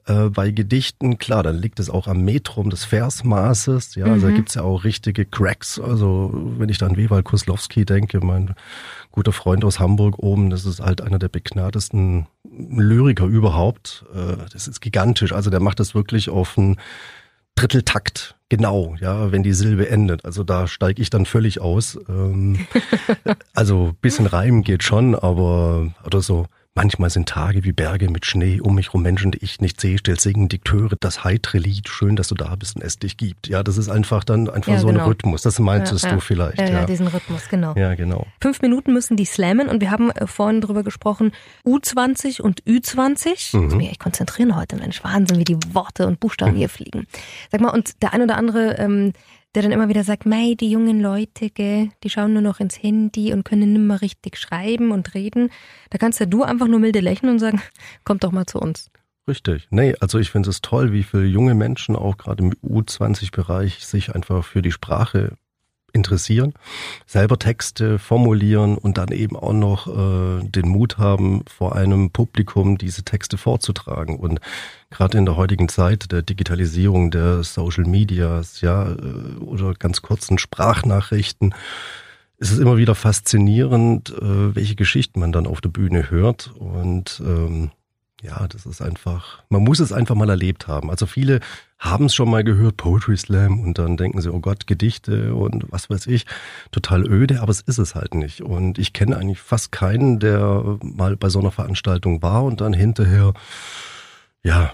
Äh, 0.09 0.29
bei 0.29 0.49
Gedichten, 0.49 1.19
klar, 1.19 1.43
dann 1.43 1.57
liegt 1.57 1.79
es 1.79 1.89
auch 1.89 2.07
am 2.07 2.23
Metrum 2.23 2.71
des 2.71 2.83
Versmaßes, 2.83 3.93
ja, 3.95 4.07
mhm. 4.07 4.13
also 4.13 4.25
da 4.25 4.31
mhm. 4.31 4.35
gibt's 4.37 4.55
ja 4.55 4.63
auch 4.63 4.83
richtige 4.83 5.23
Cracks. 5.23 5.79
Also 5.79 6.31
wenn 6.33 6.67
ich 6.69 6.79
da 6.79 6.87
an 6.87 6.97
Wewald 6.97 7.25
Koslowski 7.25 7.85
denke, 7.85 8.19
mein 8.19 8.55
guter 9.11 9.31
Freund 9.31 9.63
aus 9.65 9.79
Hamburg 9.79 10.19
oben. 10.19 10.49
Das 10.49 10.65
ist 10.65 10.79
halt 10.79 11.01
einer 11.01 11.19
der 11.19 11.29
begnadesten 11.29 12.27
Lyriker 12.49 13.25
überhaupt. 13.25 14.05
Äh, 14.13 14.37
das 14.51 14.67
ist 14.67 14.81
gigantisch. 14.81 15.31
Also 15.31 15.49
der 15.49 15.59
macht 15.59 15.79
das 15.79 15.93
wirklich 15.93 16.29
auf 16.29 16.57
einen 16.57 16.77
Dritteltakt. 17.55 18.35
Genau, 18.49 18.95
ja, 18.99 19.31
wenn 19.31 19.43
die 19.43 19.53
Silbe 19.53 19.89
endet. 19.89 20.25
Also 20.25 20.43
da 20.43 20.67
steige 20.67 21.01
ich 21.01 21.09
dann 21.09 21.25
völlig 21.25 21.61
aus. 21.61 21.99
Ähm, 22.07 22.65
also 23.53 23.93
bisschen 24.01 24.25
Reim 24.25 24.63
geht 24.63 24.83
schon, 24.83 25.15
aber 25.15 25.91
oder 26.05 26.21
so 26.21 26.47
Manchmal 26.75 27.09
sind 27.09 27.27
Tage 27.27 27.63
wie 27.63 27.71
Berge 27.71 28.09
mit 28.09 28.25
Schnee 28.25 28.61
um 28.61 28.75
mich 28.75 28.93
rum, 28.93 29.01
Menschen, 29.01 29.31
die 29.31 29.43
ich 29.43 29.59
nicht 29.59 29.81
sehe, 29.81 29.97
still 29.97 30.19
singen 30.19 30.49
Dikteure 30.49 30.95
das 30.99 31.23
heitere 31.23 31.57
Lied, 31.57 31.89
schön, 31.89 32.15
dass 32.15 32.27
du 32.27 32.35
da 32.35 32.55
bist 32.55 32.75
und 32.75 32.83
es 32.83 32.99
dich 32.99 33.17
gibt. 33.17 33.47
Ja, 33.47 33.63
das 33.63 33.77
ist 33.77 33.89
einfach 33.89 34.23
dann 34.23 34.49
einfach 34.49 34.73
ja, 34.73 34.79
so 34.79 34.87
genau. 34.87 35.01
ein 35.01 35.05
Rhythmus. 35.07 35.41
Das 35.41 35.59
meintest 35.59 36.05
ja, 36.05 36.13
du 36.13 36.19
vielleicht. 36.19 36.59
Ja, 36.59 36.69
ja, 36.69 36.85
diesen 36.85 37.07
Rhythmus, 37.07 37.49
genau. 37.49 37.73
Ja, 37.75 37.95
genau. 37.95 38.27
Fünf 38.39 38.61
Minuten 38.61 38.93
müssen 38.93 39.17
die 39.17 39.25
slammen 39.25 39.67
und 39.67 39.81
wir 39.81 39.89
haben 39.89 40.11
äh, 40.11 40.27
vorhin 40.27 40.61
drüber 40.61 40.83
gesprochen, 40.83 41.31
U20 41.65 42.39
und 42.39 42.63
Ü20. 42.63 43.27
Mhm. 43.27 43.33
Ich 43.35 43.53
muss 43.53 43.75
mich 43.75 43.89
echt 43.89 43.99
konzentrieren 43.99 44.55
heute, 44.55 44.75
Mensch. 44.75 45.03
Wahnsinn, 45.03 45.39
wie 45.39 45.45
die 45.45 45.57
Worte 45.73 46.05
und 46.05 46.19
Buchstaben 46.19 46.53
mhm. 46.53 46.57
hier 46.59 46.69
fliegen. 46.69 47.07
Sag 47.51 47.61
mal, 47.61 47.71
und 47.71 48.01
der 48.03 48.13
ein 48.13 48.21
oder 48.21 48.37
andere 48.37 48.77
ähm, 48.77 49.13
der 49.55 49.63
dann 49.63 49.71
immer 49.71 49.89
wieder 49.89 50.03
sagt, 50.03 50.25
mei, 50.25 50.55
die 50.59 50.69
jungen 50.69 51.01
Leute, 51.01 51.49
gell, 51.49 51.89
die 52.03 52.09
schauen 52.09 52.33
nur 52.33 52.41
noch 52.41 52.59
ins 52.59 52.81
Handy 52.81 53.33
und 53.33 53.45
können 53.45 53.73
nicht 53.73 53.81
mehr 53.81 54.01
richtig 54.01 54.37
schreiben 54.37 54.91
und 54.91 55.13
reden. 55.13 55.49
Da 55.89 55.97
kannst 55.97 56.19
ja 56.19 56.25
du 56.25 56.43
einfach 56.43 56.67
nur 56.67 56.79
milde 56.79 56.99
lächeln 56.99 57.31
und 57.31 57.39
sagen, 57.39 57.61
kommt 58.03 58.23
doch 58.23 58.31
mal 58.31 58.45
zu 58.45 58.59
uns. 58.59 58.91
Richtig. 59.27 59.67
Nee, 59.69 59.95
also 59.99 60.17
ich 60.17 60.31
finde 60.31 60.49
es 60.49 60.61
toll, 60.61 60.91
wie 60.91 61.03
viele 61.03 61.25
junge 61.25 61.53
Menschen 61.53 61.95
auch 61.95 62.17
gerade 62.17 62.43
im 62.43 62.53
U20-Bereich 62.63 63.85
sich 63.85 64.15
einfach 64.15 64.43
für 64.43 64.61
die 64.61 64.71
Sprache 64.71 65.37
interessieren, 65.93 66.53
selber 67.05 67.39
Texte 67.39 67.99
formulieren 67.99 68.77
und 68.77 68.97
dann 68.97 69.09
eben 69.09 69.35
auch 69.35 69.53
noch 69.53 69.87
äh, 69.87 70.43
den 70.43 70.69
Mut 70.69 70.97
haben, 70.97 71.43
vor 71.49 71.75
einem 71.75 72.11
Publikum 72.11 72.77
diese 72.77 73.03
Texte 73.03 73.37
vorzutragen. 73.37 74.17
Und 74.17 74.39
gerade 74.89 75.17
in 75.17 75.25
der 75.25 75.35
heutigen 75.35 75.69
Zeit 75.69 76.11
der 76.11 76.21
Digitalisierung 76.21 77.11
der 77.11 77.43
Social 77.43 77.85
Medias, 77.85 78.61
ja, 78.61 78.91
äh, 78.91 79.37
oder 79.41 79.73
ganz 79.73 80.01
kurzen 80.01 80.37
Sprachnachrichten, 80.37 81.53
ist 82.37 82.51
es 82.51 82.59
immer 82.59 82.77
wieder 82.77 82.95
faszinierend, 82.95 84.11
äh, 84.11 84.55
welche 84.55 84.75
Geschichten 84.75 85.19
man 85.19 85.31
dann 85.31 85.45
auf 85.45 85.61
der 85.61 85.69
Bühne 85.69 86.09
hört. 86.09 86.51
Und 86.57 87.21
ähm, 87.25 87.71
ja, 88.21 88.47
das 88.47 88.65
ist 88.65 88.81
einfach, 88.81 89.43
man 89.49 89.63
muss 89.63 89.79
es 89.79 89.93
einfach 89.93 90.15
mal 90.15 90.29
erlebt 90.29 90.67
haben. 90.67 90.89
Also 90.89 91.05
viele 91.05 91.39
haben 91.77 92.05
es 92.05 92.15
schon 92.15 92.29
mal 92.29 92.43
gehört, 92.43 92.77
Poetry 92.77 93.15
Slam, 93.15 93.61
und 93.61 93.77
dann 93.77 93.95
denken 93.95 94.21
sie, 94.21 94.31
oh 94.31 94.39
Gott, 94.39 94.67
Gedichte 94.67 95.33
und 95.33 95.65
was 95.69 95.89
weiß 95.89 96.07
ich, 96.07 96.25
total 96.71 97.09
öde, 97.09 97.41
aber 97.41 97.51
es 97.51 97.61
ist 97.61 97.77
es 97.77 97.95
halt 97.95 98.15
nicht. 98.15 98.41
Und 98.41 98.77
ich 98.77 98.91
kenne 98.91 99.17
eigentlich 99.17 99.39
fast 99.39 99.71
keinen, 99.71 100.19
der 100.19 100.77
mal 100.81 101.15
bei 101.15 101.29
so 101.29 101.39
einer 101.39 101.51
Veranstaltung 101.51 102.21
war 102.21 102.43
und 102.43 102.59
dann 102.59 102.73
hinterher, 102.73 103.33
ja, 104.43 104.73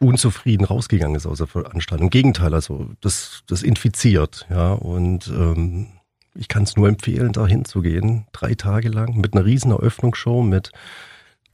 unzufrieden 0.00 0.64
rausgegangen 0.64 1.16
ist 1.16 1.26
aus 1.26 1.38
der 1.38 1.46
Veranstaltung. 1.46 2.06
Im 2.06 2.10
Gegenteil, 2.10 2.52
also 2.52 2.88
das, 3.00 3.42
das 3.46 3.62
infiziert, 3.62 4.46
ja, 4.50 4.72
und 4.72 5.28
ähm, 5.28 5.86
ich 6.34 6.48
kann 6.48 6.64
es 6.64 6.76
nur 6.76 6.88
empfehlen, 6.88 7.32
da 7.32 7.46
hinzugehen, 7.46 8.26
drei 8.32 8.54
Tage 8.54 8.88
lang 8.88 9.16
mit 9.16 9.34
einer 9.34 9.44
riesen 9.44 9.70
Eröffnungsshow, 9.70 10.42
mit 10.42 10.72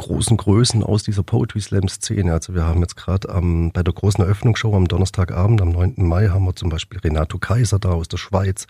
großen 0.00 0.37
Größen 0.37 0.82
aus 0.82 1.02
dieser 1.02 1.23
Poetry 1.23 1.61
Slam 1.61 1.87
Szene. 1.88 2.32
Also 2.32 2.55
wir 2.55 2.64
haben 2.64 2.81
jetzt 2.81 2.97
gerade 2.97 3.29
ähm, 3.29 3.70
bei 3.73 3.82
der 3.82 3.93
großen 3.93 4.25
Eröffnungsshow 4.25 4.75
am 4.75 4.88
Donnerstagabend, 4.88 5.61
am 5.61 5.70
9. 5.70 5.94
Mai, 5.99 6.29
haben 6.29 6.44
wir 6.44 6.56
zum 6.56 6.70
Beispiel 6.70 6.99
Renato 7.00 7.38
Kaiser 7.38 7.79
da 7.79 7.91
aus 7.91 8.08
der 8.08 8.17
Schweiz, 8.17 8.67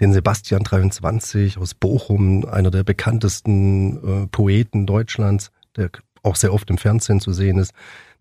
den 0.00 0.12
Sebastian 0.12 0.62
23 0.62 1.58
aus 1.58 1.74
Bochum, 1.74 2.46
einer 2.46 2.70
der 2.70 2.82
bekanntesten 2.82 4.24
äh, 4.24 4.26
Poeten 4.28 4.86
Deutschlands, 4.86 5.50
der 5.76 5.90
auch 6.22 6.36
sehr 6.36 6.54
oft 6.54 6.70
im 6.70 6.78
Fernsehen 6.78 7.20
zu 7.20 7.32
sehen 7.32 7.58
ist. 7.58 7.72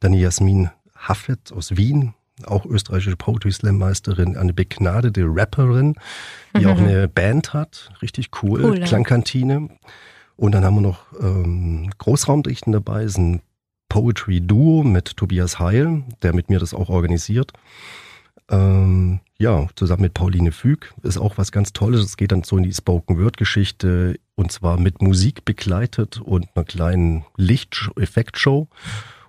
Dann 0.01 0.13
Jasmin 0.13 0.69
Haffet 0.95 1.53
aus 1.53 1.77
Wien, 1.77 2.13
auch 2.45 2.65
österreichische 2.65 3.15
Poetry 3.15 3.53
Slam 3.53 3.77
Meisterin, 3.77 4.35
eine 4.35 4.53
begnadete 4.53 5.23
Rapperin, 5.25 5.95
die 6.57 6.65
mhm. 6.65 6.71
auch 6.71 6.77
eine 6.79 7.07
Band 7.07 7.53
hat, 7.53 7.91
richtig 8.01 8.31
cool, 8.43 8.65
cool 8.65 8.79
Klangkantine. 8.81 9.69
Und 10.39 10.53
dann 10.53 10.63
haben 10.63 10.75
wir 10.75 10.81
noch 10.81 10.99
ähm, 11.19 11.89
Großraumdichten 11.97 12.71
dabei, 12.71 13.03
ist 13.03 13.17
ein 13.17 13.41
Poetry-Duo 13.89 14.83
mit 14.83 15.17
Tobias 15.17 15.59
Heil, 15.59 16.03
der 16.21 16.33
mit 16.33 16.49
mir 16.49 16.59
das 16.59 16.73
auch 16.73 16.87
organisiert. 16.87 17.51
Ähm, 18.49 19.19
ja, 19.37 19.67
zusammen 19.75 20.03
mit 20.03 20.13
Pauline 20.13 20.53
Füg 20.53 20.93
ist 21.03 21.17
auch 21.17 21.37
was 21.37 21.51
ganz 21.51 21.73
Tolles. 21.73 22.05
Es 22.05 22.15
geht 22.15 22.31
dann 22.31 22.43
so 22.43 22.55
in 22.55 22.63
die 22.63 22.73
Spoken-Word-Geschichte 22.73 24.17
und 24.35 24.53
zwar 24.53 24.79
mit 24.79 25.01
Musik 25.01 25.43
begleitet 25.43 26.21
und 26.21 26.47
einer 26.55 26.63
kleinen 26.63 27.25
Licht-Effekt-Show. 27.35 28.69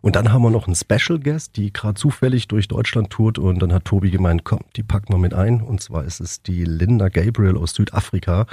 Und 0.02 0.14
dann 0.14 0.32
haben 0.32 0.42
wir 0.42 0.50
noch 0.50 0.68
einen 0.68 0.76
Special 0.76 1.18
Guest, 1.18 1.56
die 1.56 1.72
gerade 1.72 1.94
zufällig 1.94 2.46
durch 2.46 2.68
Deutschland 2.68 3.10
tourt 3.10 3.36
und 3.36 3.58
dann 3.58 3.72
hat 3.72 3.84
Tobi 3.84 4.12
gemeint, 4.12 4.44
komm, 4.44 4.60
die 4.76 4.84
packen 4.84 5.12
wir 5.12 5.18
mit 5.18 5.34
ein. 5.34 5.60
Und 5.60 5.82
zwar 5.82 6.04
ist 6.04 6.20
es 6.20 6.40
die 6.40 6.64
Linda 6.64 7.08
Gabriel 7.08 7.56
aus 7.56 7.74
Südafrika, 7.74 8.46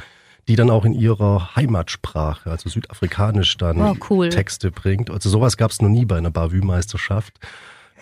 die 0.48 0.56
dann 0.56 0.70
auch 0.70 0.86
in 0.86 0.94
ihrer 0.94 1.56
Heimatsprache, 1.56 2.50
also 2.50 2.70
südafrikanisch 2.70 3.58
dann 3.58 3.82
oh, 3.82 3.96
cool. 4.10 4.30
Texte 4.30 4.72
bringt. 4.72 5.10
Also 5.10 5.30
sowas 5.30 5.58
gab 5.58 5.72
es 5.72 5.82
noch 5.82 5.90
nie 5.90 6.06
bei 6.06 6.18
einer 6.18 6.32
Bavü-Meisterschaft. 6.32 7.34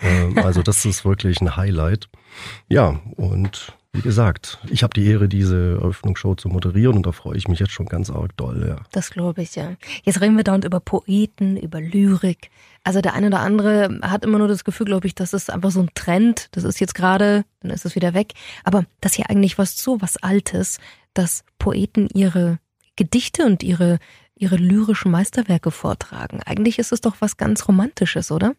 ähm, 0.02 0.38
also 0.38 0.62
das 0.62 0.86
ist 0.86 1.06
wirklich 1.06 1.42
ein 1.42 1.56
Highlight. 1.56 2.10
Ja, 2.68 3.00
und 3.16 3.74
wie 3.96 4.02
gesagt, 4.02 4.60
ich 4.70 4.84
habe 4.84 4.94
die 4.94 5.06
Ehre, 5.06 5.28
diese 5.28 5.78
Eröffnungsshow 5.82 6.36
zu 6.36 6.50
moderieren 6.50 6.98
und 6.98 7.06
da 7.06 7.12
freue 7.12 7.38
ich 7.38 7.48
mich 7.48 7.60
jetzt 7.60 7.72
schon 7.72 7.86
ganz 7.86 8.10
arg 8.10 8.36
doll. 8.38 8.66
Ja. 8.68 8.84
Das 8.92 9.10
glaube 9.10 9.42
ich, 9.42 9.56
ja. 9.56 9.74
Jetzt 10.04 10.22
reden 10.22 10.38
wir 10.38 10.44
dauernd 10.44 10.66
über 10.66 10.80
Poeten, 10.80 11.58
über 11.58 11.82
Lyrik. 11.82 12.50
Also 12.84 13.02
der 13.02 13.14
eine 13.14 13.28
oder 13.28 13.40
andere 13.40 14.00
hat 14.04 14.24
immer 14.24 14.38
nur 14.38 14.48
das 14.48 14.64
Gefühl, 14.64 14.86
glaube 14.86 15.08
ich, 15.08 15.16
das 15.16 15.34
ist 15.34 15.50
einfach 15.50 15.72
so 15.72 15.82
ein 15.82 15.90
Trend. 15.96 16.50
Das 16.52 16.64
ist 16.64 16.80
jetzt 16.80 16.94
gerade, 16.94 17.46
dann 17.62 17.72
ist 17.72 17.86
es 17.86 17.96
wieder 17.96 18.14
weg. 18.14 18.34
Aber 18.64 18.86
das 19.02 19.14
ist 19.14 19.18
ja 19.18 19.26
eigentlich 19.28 19.58
was 19.58 19.78
so 19.78 20.02
was 20.02 20.18
Altes 20.18 20.78
dass 21.16 21.44
Poeten 21.58 22.08
ihre 22.14 22.60
Gedichte 22.96 23.46
und 23.46 23.64
ihre 23.64 23.98
ihre 24.36 24.58
lyrischen 24.58 25.12
Meisterwerke 25.12 25.72
vortragen. 25.72 26.42
Eigentlich 26.46 26.80
ist 26.80 26.92
es 26.92 27.02
doch 27.02 27.16
was 27.20 27.38
ganz 27.38 27.68
Romantisches, 27.68 28.32
oder? 28.32 28.54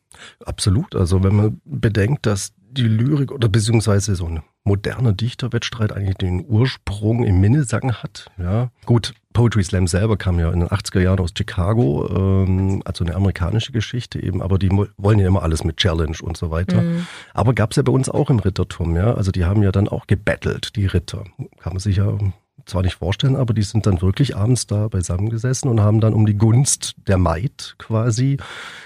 Absolut. 0.45 0.95
Also 0.95 1.23
wenn 1.23 1.37
man 1.37 1.61
bedenkt, 1.64 2.26
dass 2.26 2.52
die 2.76 2.88
Lyrik 2.88 3.33
oder 3.33 3.49
beziehungsweise 3.49 4.14
so 4.14 4.26
ein 4.26 4.42
moderner 4.64 5.12
Dichterwettstreit 5.12 5.92
eigentlich 5.92 6.16
den 6.16 6.45
Ursprung 6.47 7.25
im 7.25 7.40
Minnesacken 7.40 8.02
hat. 8.02 8.30
Ja, 8.37 8.71
gut, 8.85 9.14
Poetry 9.33 9.62
Slam 9.62 9.87
selber 9.87 10.16
kam 10.16 10.38
ja 10.38 10.50
in 10.52 10.61
den 10.61 10.68
80er 10.68 11.00
Jahren 11.00 11.21
aus 11.21 11.30
Chicago, 11.37 12.09
ähm, 12.09 12.83
also 12.85 13.04
eine 13.04 13.14
amerikanische 13.14 13.73
Geschichte 13.73 14.23
eben, 14.23 14.42
aber 14.42 14.59
die 14.59 14.71
wollen 14.97 15.18
ja 15.18 15.28
immer 15.28 15.42
alles 15.42 15.62
mit 15.62 15.76
Challenge 15.76 16.16
und 16.21 16.37
so 16.37 16.50
weiter. 16.50 16.83
Mhm. 16.83 17.06
Aber 17.33 17.54
gab's 17.54 17.76
ja 17.76 17.83
bei 17.83 17.92
uns 17.92 18.09
auch 18.09 18.28
im 18.28 18.40
Rittertum, 18.40 18.97
ja. 18.97 19.14
Also 19.14 19.30
die 19.30 19.45
haben 19.45 19.62
ja 19.62 19.73
dann 19.73 19.88
auch 19.88 20.06
gebettelt, 20.06 20.75
die 20.76 20.87
Ritter. 20.87 21.25
Kann 21.61 21.73
man 21.73 21.78
sich 21.78 21.97
ja 21.97 22.18
zwar 22.66 22.82
nicht 22.82 22.96
vorstellen, 22.96 23.37
aber 23.37 23.54
die 23.54 23.62
sind 23.62 23.87
dann 23.87 24.02
wirklich 24.02 24.37
abends 24.37 24.66
da 24.66 24.88
beisammengesessen 24.88 25.70
und 25.70 25.80
haben 25.80 26.00
dann 26.00 26.14
um 26.14 26.26
die 26.26 26.37
Gunst 26.37 26.94
der 27.06 27.18
Maid 27.18 27.76
quasi 27.78 28.37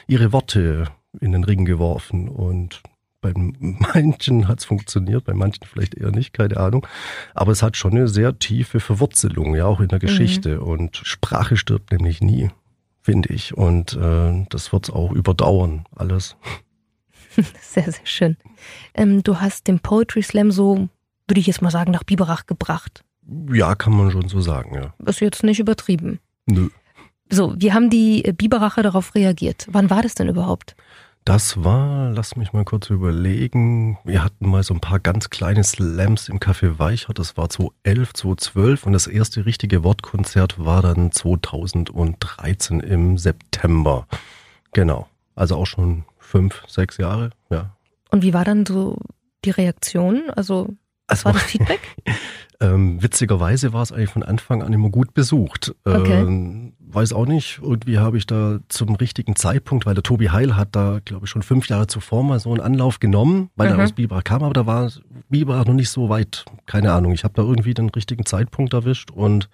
ihre 0.07 0.33
Worte 0.33 0.87
in 1.19 1.33
den 1.33 1.45
Ring 1.45 1.65
geworfen. 1.65 2.29
Und 2.29 2.83
bei 3.21 3.33
manchen 3.35 4.49
hat 4.49 4.61
es 4.61 4.65
funktioniert, 4.65 5.25
bei 5.25 5.35
manchen 5.35 5.65
vielleicht 5.65 5.95
eher 5.95 6.11
nicht, 6.11 6.33
keine 6.33 6.59
Ahnung. 6.59 6.87
Aber 7.35 7.53
es 7.53 7.63
hat 7.63 7.77
schon 7.77 7.93
eine 7.93 8.09
sehr 8.09 8.39
tiefe 8.39 8.81
Verwurzelung, 8.81 9.55
ja, 9.55 9.67
auch 9.67 9.81
in 9.81 9.89
der 9.89 9.99
mhm. 9.99 10.07
Geschichte. 10.07 10.57
Mhm. 10.57 10.63
Und 10.63 10.97
Sprache 11.05 11.57
stirbt 11.57 11.93
nämlich 11.93 12.21
nie, 12.21 12.51
finde 13.01 13.33
ich. 13.33 13.57
Und 13.57 13.95
äh, 13.95 14.47
das 14.51 14.73
wird 14.73 14.89
es 14.89 14.95
auch 14.95 15.13
überdauern, 15.13 15.85
alles. 15.97 16.37
Sehr, 17.61 17.85
sehr 17.85 18.07
schön. 18.07 18.37
Ähm, 18.93 19.23
du 19.23 19.41
hast 19.41 19.69
den 19.69 19.79
Poetry 19.79 20.21
Slam 20.21 20.51
so, 20.51 20.89
würde 21.29 21.39
ich 21.39 21.47
jetzt 21.47 21.63
mal 21.63 21.71
sagen, 21.71 21.93
nach 21.93 22.03
Biberach 22.03 22.47
gebracht. 22.47 23.05
Ja, 23.53 23.75
kann 23.75 23.93
man 23.93 24.11
schon 24.11 24.29
so 24.29 24.41
sagen, 24.41 24.75
ja. 24.75 24.95
Ist 25.07 25.21
jetzt 25.21 25.43
nicht 25.43 25.61
übertrieben. 25.61 26.21
Nö. 26.47 26.69
So, 27.31 27.55
wie 27.57 27.73
haben 27.73 27.91
die 27.91 28.23
Biberacher 28.37 28.83
darauf 28.83 29.15
reagiert? 29.15 29.67
Wann 29.71 29.89
war 29.89 30.03
das 30.03 30.15
denn 30.15 30.29
überhaupt? 30.29 30.75
Das 31.25 31.62
war, 31.62 32.11
lass 32.11 32.37
mich 32.37 32.53
mal 32.53 32.65
kurz 32.65 32.89
überlegen, 32.89 33.99
wir 34.05 34.25
hatten 34.25 34.49
mal 34.49 34.62
so 34.62 34.73
ein 34.73 34.81
paar 34.81 34.99
ganz 34.99 35.29
kleine 35.29 35.62
Slams 35.62 36.29
im 36.29 36.41
Café 36.41 36.79
Weichert, 36.79 37.19
das 37.19 37.37
war 37.37 37.50
2011, 37.50 38.15
2012 38.15 38.87
und 38.87 38.95
das 38.95 39.07
erste 39.07 39.45
richtige 39.45 39.85
Wortkonzert 39.85 40.65
war 40.65 40.81
dann 40.81 41.12
2013 41.12 42.81
im 42.81 43.19
September. 43.19 44.07
Genau, 44.73 45.09
also 45.35 45.57
auch 45.57 45.67
schon 45.67 46.05
fünf, 46.19 46.62
sechs 46.67 46.97
Jahre, 46.97 47.31
ja. 47.50 47.77
Und 48.11 48.23
wie 48.23 48.33
war 48.33 48.45
dann 48.45 48.65
so 48.65 48.97
die 49.45 49.50
Reaktion? 49.50 50.31
Also 50.31 50.75
was 51.11 51.25
war 51.25 51.33
das 51.33 51.43
Feedback? 51.43 51.81
ähm, 52.61 53.02
witzigerweise 53.02 53.73
war 53.73 53.83
es 53.83 53.93
eigentlich 53.93 54.11
von 54.11 54.23
Anfang 54.23 54.62
an 54.62 54.73
immer 54.73 54.90
gut 54.90 55.14
besucht. 55.14 55.75
Okay. 55.85 56.21
Ähm, 56.21 56.73
weiß 56.81 57.12
auch 57.12 57.26
nicht, 57.26 57.61
irgendwie 57.62 57.99
habe 57.99 58.19
ich 58.19 58.26
da 58.26 58.59
zum 58.69 58.95
richtigen 58.97 59.37
Zeitpunkt, 59.37 59.87
weil 59.87 59.95
der 59.95 60.02
Tobi 60.02 60.31
Heil 60.31 60.57
hat 60.57 60.75
da, 60.75 61.00
glaube 61.05 61.26
ich, 61.26 61.31
schon 61.31 61.43
fünf 61.43 61.69
Jahre 61.69 61.87
zuvor 61.87 62.25
mal 62.25 62.40
so 62.40 62.50
einen 62.50 62.61
Anlauf 62.61 63.00
genommen, 63.00 63.50
weil 63.57 63.73
mhm. 63.73 63.79
er 63.79 63.85
aus 63.85 63.93
Biberach 63.93 64.25
kam, 64.25 64.43
aber 64.43 64.55
da 64.55 64.67
war 64.67 64.90
Biberach 65.29 65.67
noch 65.67 65.75
nicht 65.75 65.90
so 65.90 66.09
weit. 66.09 66.45
Keine 66.67 66.93
Ahnung. 66.93 67.12
Ich 67.12 67.25
habe 67.25 67.35
da 67.35 67.43
irgendwie 67.43 67.75
den 67.75 67.90
richtigen 67.90 68.26
Zeitpunkt 68.26 68.73
erwischt 68.73 69.11
und 69.11 69.49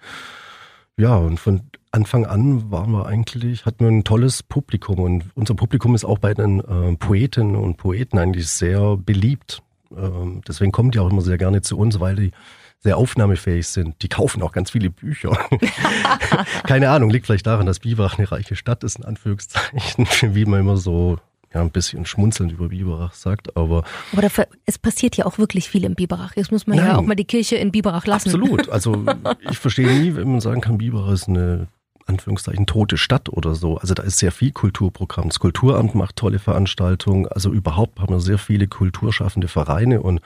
ja, 0.99 1.15
und 1.15 1.39
von 1.39 1.61
Anfang 1.91 2.25
an 2.25 2.71
waren 2.71 2.91
wir 2.91 3.05
eigentlich, 3.05 3.65
hatten 3.65 3.85
wir 3.85 3.91
ein 3.91 4.03
tolles 4.03 4.41
Publikum 4.41 4.99
und 4.99 5.25
unser 5.35 5.53
Publikum 5.53 5.93
ist 5.93 6.05
auch 6.05 6.17
bei 6.17 6.33
den 6.33 6.59
äh, 6.59 6.95
Poetinnen 6.97 7.55
und 7.55 7.77
Poeten 7.77 8.17
eigentlich 8.17 8.49
sehr 8.49 8.97
beliebt. 8.97 9.61
Ähm, 9.95 10.41
deswegen 10.47 10.71
kommen 10.71 10.91
die 10.91 10.99
auch 10.99 11.09
immer 11.09 11.21
sehr 11.21 11.37
gerne 11.37 11.61
zu 11.61 11.77
uns, 11.77 11.99
weil 11.99 12.15
die 12.15 12.31
sehr 12.79 12.97
aufnahmefähig 12.97 13.67
sind. 13.67 14.01
Die 14.01 14.07
kaufen 14.07 14.41
auch 14.43 14.51
ganz 14.51 14.71
viele 14.71 14.89
Bücher. 14.89 15.31
Keine 16.63 16.89
Ahnung, 16.89 17.09
liegt 17.09 17.25
vielleicht 17.25 17.47
daran, 17.47 17.65
dass 17.65 17.79
Biberach 17.79 18.17
eine 18.17 18.31
reiche 18.31 18.55
Stadt 18.55 18.83
ist, 18.83 18.99
in 18.99 19.05
Anführungszeichen, 19.05 20.07
wie 20.35 20.45
man 20.45 20.61
immer 20.61 20.77
so 20.77 21.17
ja, 21.53 21.61
ein 21.61 21.71
bisschen 21.71 22.05
schmunzelnd 22.05 22.51
über 22.51 22.69
Biberach 22.69 23.13
sagt, 23.13 23.55
aber. 23.55 23.83
Aber 24.11 24.21
dafür, 24.21 24.47
es 24.65 24.77
passiert 24.77 25.15
ja 25.15 25.25
auch 25.25 25.37
wirklich 25.37 25.69
viel 25.69 25.85
in 25.85 25.95
Biberach. 25.95 26.35
Jetzt 26.35 26.51
muss 26.51 26.67
man 26.67 26.77
Nein, 26.77 26.87
ja 26.87 26.97
auch 26.97 27.03
mal 27.03 27.15
die 27.15 27.25
Kirche 27.25 27.55
in 27.55 27.71
Biberach 27.71 28.05
lassen. 28.05 28.29
Absolut. 28.29 28.69
Also 28.69 29.05
ich 29.49 29.57
verstehe 29.57 29.87
nie, 29.87 30.15
wenn 30.15 30.29
man 30.29 30.41
sagen 30.41 30.61
kann, 30.61 30.77
Biberach 30.77 31.11
ist 31.11 31.29
eine 31.29 31.67
Anführungszeichen 32.07 32.65
tote 32.65 32.97
Stadt 32.97 33.29
oder 33.29 33.55
so. 33.55 33.77
Also 33.77 33.93
da 33.93 34.03
ist 34.03 34.17
sehr 34.17 34.31
viel 34.31 34.51
Kulturprogramm. 34.51 35.29
Das 35.29 35.39
Kulturamt 35.39 35.95
macht 35.95 36.15
tolle 36.15 36.39
Veranstaltungen. 36.39 37.27
Also 37.27 37.51
überhaupt 37.51 37.99
haben 37.99 38.13
wir 38.13 38.19
sehr 38.19 38.37
viele 38.37 38.67
kulturschaffende 38.67 39.47
Vereine 39.47 40.01
und 40.01 40.21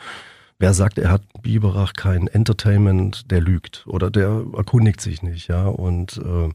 wer 0.61 0.73
sagt, 0.73 0.99
er 0.99 1.11
hat 1.11 1.23
Biberach 1.41 1.93
kein 1.93 2.27
Entertainment, 2.27 3.29
der 3.31 3.41
lügt 3.41 3.83
oder 3.87 4.11
der 4.11 4.45
erkundigt 4.55 5.01
sich 5.01 5.23
nicht, 5.23 5.47
ja. 5.47 5.65
Und 5.65 6.17
äh, 6.17 6.49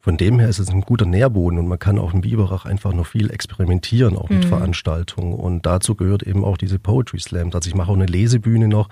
von 0.00 0.16
dem 0.16 0.38
her 0.38 0.48
ist 0.48 0.58
es 0.58 0.68
ein 0.68 0.82
guter 0.82 1.06
Nährboden 1.06 1.58
und 1.58 1.66
man 1.66 1.78
kann 1.78 1.98
auch 1.98 2.14
in 2.14 2.20
Biberach 2.20 2.66
einfach 2.66 2.92
noch 2.92 3.06
viel 3.06 3.30
experimentieren, 3.30 4.16
auch 4.16 4.28
mit 4.28 4.44
mhm. 4.44 4.48
Veranstaltungen. 4.48 5.34
Und 5.34 5.66
dazu 5.66 5.94
gehört 5.94 6.22
eben 6.22 6.44
auch 6.44 6.58
diese 6.58 6.78
Poetry 6.78 7.18
Slam. 7.18 7.50
Also 7.52 7.68
ich 7.68 7.74
mache 7.74 7.90
auch 7.90 7.96
eine 7.96 8.06
Lesebühne 8.06 8.68
noch 8.68 8.88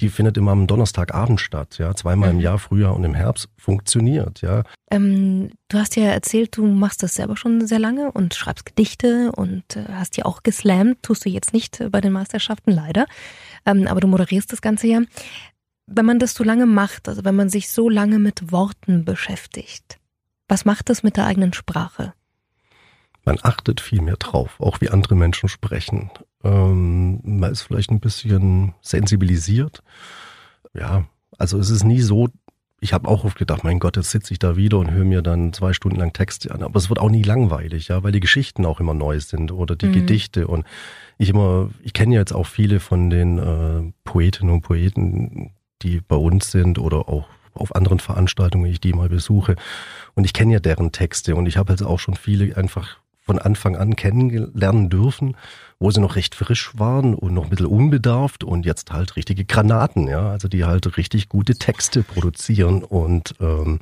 die 0.00 0.08
findet 0.08 0.36
immer 0.36 0.52
am 0.52 0.66
Donnerstagabend 0.66 1.40
statt, 1.40 1.78
ja, 1.78 1.94
zweimal 1.94 2.30
im 2.30 2.36
mhm. 2.36 2.42
Jahr, 2.42 2.58
Frühjahr 2.58 2.94
und 2.94 3.04
im 3.04 3.14
Herbst, 3.14 3.48
funktioniert, 3.56 4.40
ja. 4.42 4.62
Ähm, 4.90 5.50
du 5.68 5.78
hast 5.78 5.96
ja 5.96 6.04
erzählt, 6.04 6.56
du 6.56 6.66
machst 6.66 7.02
das 7.02 7.14
selber 7.14 7.36
schon 7.36 7.66
sehr 7.66 7.78
lange 7.78 8.12
und 8.12 8.34
schreibst 8.34 8.66
Gedichte 8.66 9.32
und 9.32 9.76
äh, 9.76 9.84
hast 9.92 10.16
ja 10.16 10.24
auch 10.24 10.42
geslammt, 10.42 11.02
tust 11.02 11.24
du 11.24 11.28
jetzt 11.28 11.52
nicht 11.52 11.80
äh, 11.80 11.88
bei 11.88 12.00
den 12.00 12.12
Meisterschaften 12.12 12.70
leider, 12.70 13.06
ähm, 13.66 13.86
aber 13.86 14.00
du 14.00 14.06
moderierst 14.06 14.52
das 14.52 14.62
Ganze 14.62 14.86
ja. 14.86 15.00
Wenn 15.86 16.06
man 16.06 16.18
das 16.18 16.34
so 16.34 16.44
lange 16.44 16.66
macht, 16.66 17.08
also 17.08 17.24
wenn 17.24 17.34
man 17.34 17.48
sich 17.48 17.70
so 17.70 17.88
lange 17.88 18.18
mit 18.18 18.52
Worten 18.52 19.04
beschäftigt, 19.04 19.98
was 20.46 20.64
macht 20.64 20.90
das 20.90 21.02
mit 21.02 21.16
der 21.16 21.26
eigenen 21.26 21.52
Sprache? 21.52 22.12
Man 23.28 23.40
achtet 23.42 23.82
viel 23.82 24.00
mehr 24.00 24.16
drauf, 24.16 24.58
auch 24.58 24.80
wie 24.80 24.88
andere 24.88 25.14
Menschen 25.14 25.50
sprechen. 25.50 26.10
Ähm, 26.42 27.20
man 27.22 27.52
ist 27.52 27.60
vielleicht 27.60 27.90
ein 27.90 28.00
bisschen 28.00 28.72
sensibilisiert. 28.80 29.82
Ja, 30.72 31.04
also 31.36 31.58
es 31.58 31.68
ist 31.68 31.84
nie 31.84 32.00
so, 32.00 32.28
ich 32.80 32.94
habe 32.94 33.06
auch 33.06 33.24
oft 33.24 33.36
gedacht, 33.36 33.64
mein 33.64 33.80
Gott, 33.80 33.96
jetzt 33.96 34.12
sitze 34.12 34.32
ich 34.32 34.38
da 34.38 34.56
wieder 34.56 34.78
und 34.78 34.92
höre 34.92 35.04
mir 35.04 35.20
dann 35.20 35.52
zwei 35.52 35.74
Stunden 35.74 35.98
lang 35.98 36.14
Texte 36.14 36.54
an. 36.54 36.62
Aber 36.62 36.78
es 36.78 36.88
wird 36.88 37.00
auch 37.00 37.10
nie 37.10 37.22
langweilig, 37.22 37.88
ja, 37.88 38.02
weil 38.02 38.12
die 38.12 38.20
Geschichten 38.20 38.64
auch 38.64 38.80
immer 38.80 38.94
neu 38.94 39.20
sind 39.20 39.52
oder 39.52 39.76
die 39.76 39.88
mhm. 39.88 39.92
Gedichte. 39.92 40.46
Und 40.46 40.64
ich 41.18 41.28
immer, 41.28 41.68
ich 41.82 41.92
kenne 41.92 42.14
ja 42.14 42.22
jetzt 42.22 42.32
auch 42.32 42.46
viele 42.46 42.80
von 42.80 43.10
den 43.10 43.38
äh, 43.38 43.92
Poetinnen 44.04 44.54
und 44.54 44.62
Poeten, 44.62 45.50
die 45.82 46.00
bei 46.00 46.16
uns 46.16 46.50
sind 46.50 46.78
oder 46.78 47.10
auch 47.10 47.28
auf 47.52 47.76
anderen 47.76 47.98
Veranstaltungen, 47.98 48.70
ich 48.70 48.80
die 48.80 48.94
mal 48.94 49.10
besuche. 49.10 49.56
Und 50.14 50.24
ich 50.24 50.32
kenne 50.32 50.54
ja 50.54 50.60
deren 50.60 50.92
Texte 50.92 51.36
und 51.36 51.44
ich 51.44 51.58
habe 51.58 51.68
halt 51.68 51.82
auch 51.82 51.98
schon 51.98 52.14
viele 52.14 52.56
einfach 52.56 52.96
von 53.28 53.38
Anfang 53.38 53.76
an 53.76 53.94
kennenlernen 53.94 54.88
dürfen, 54.88 55.36
wo 55.78 55.90
sie 55.90 56.00
noch 56.00 56.16
recht 56.16 56.34
frisch 56.34 56.70
waren 56.78 57.14
und 57.14 57.34
noch 57.34 57.44
ein 57.44 57.50
bisschen 57.50 57.66
unbedarft 57.66 58.42
und 58.42 58.64
jetzt 58.64 58.90
halt 58.90 59.16
richtige 59.16 59.44
Granaten, 59.44 60.08
ja, 60.08 60.30
also 60.30 60.48
die 60.48 60.64
halt 60.64 60.96
richtig 60.96 61.28
gute 61.28 61.56
Texte 61.56 62.02
produzieren 62.02 62.82
und 62.82 63.34
ähm, 63.38 63.80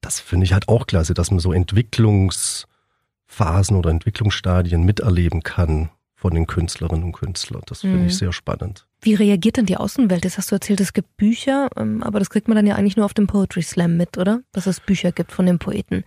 das 0.00 0.20
finde 0.20 0.44
ich 0.44 0.52
halt 0.52 0.68
auch 0.68 0.86
klasse, 0.86 1.14
dass 1.14 1.32
man 1.32 1.40
so 1.40 1.52
Entwicklungsphasen 1.52 3.76
oder 3.76 3.90
Entwicklungsstadien 3.90 4.84
miterleben 4.84 5.42
kann 5.42 5.90
von 6.14 6.32
den 6.32 6.46
Künstlerinnen 6.46 7.06
und 7.06 7.12
Künstlern. 7.12 7.62
Das 7.66 7.80
finde 7.80 7.98
mhm. 7.98 8.06
ich 8.06 8.16
sehr 8.16 8.32
spannend. 8.32 8.86
Wie 9.00 9.14
reagiert 9.14 9.56
denn 9.56 9.66
die 9.66 9.76
Außenwelt? 9.76 10.24
Jetzt 10.24 10.38
hast 10.38 10.52
du 10.52 10.54
erzählt, 10.54 10.80
es 10.80 10.92
gibt 10.92 11.16
Bücher, 11.16 11.70
ähm, 11.76 12.04
aber 12.04 12.20
das 12.20 12.30
kriegt 12.30 12.46
man 12.46 12.54
dann 12.54 12.68
ja 12.68 12.76
eigentlich 12.76 12.96
nur 12.96 13.04
auf 13.04 13.14
dem 13.14 13.26
Poetry 13.26 13.62
Slam 13.62 13.96
mit, 13.96 14.16
oder? 14.16 14.42
Dass 14.52 14.66
es 14.66 14.78
Bücher 14.78 15.10
gibt 15.10 15.32
von 15.32 15.44
den 15.44 15.58
Poeten. 15.58 16.04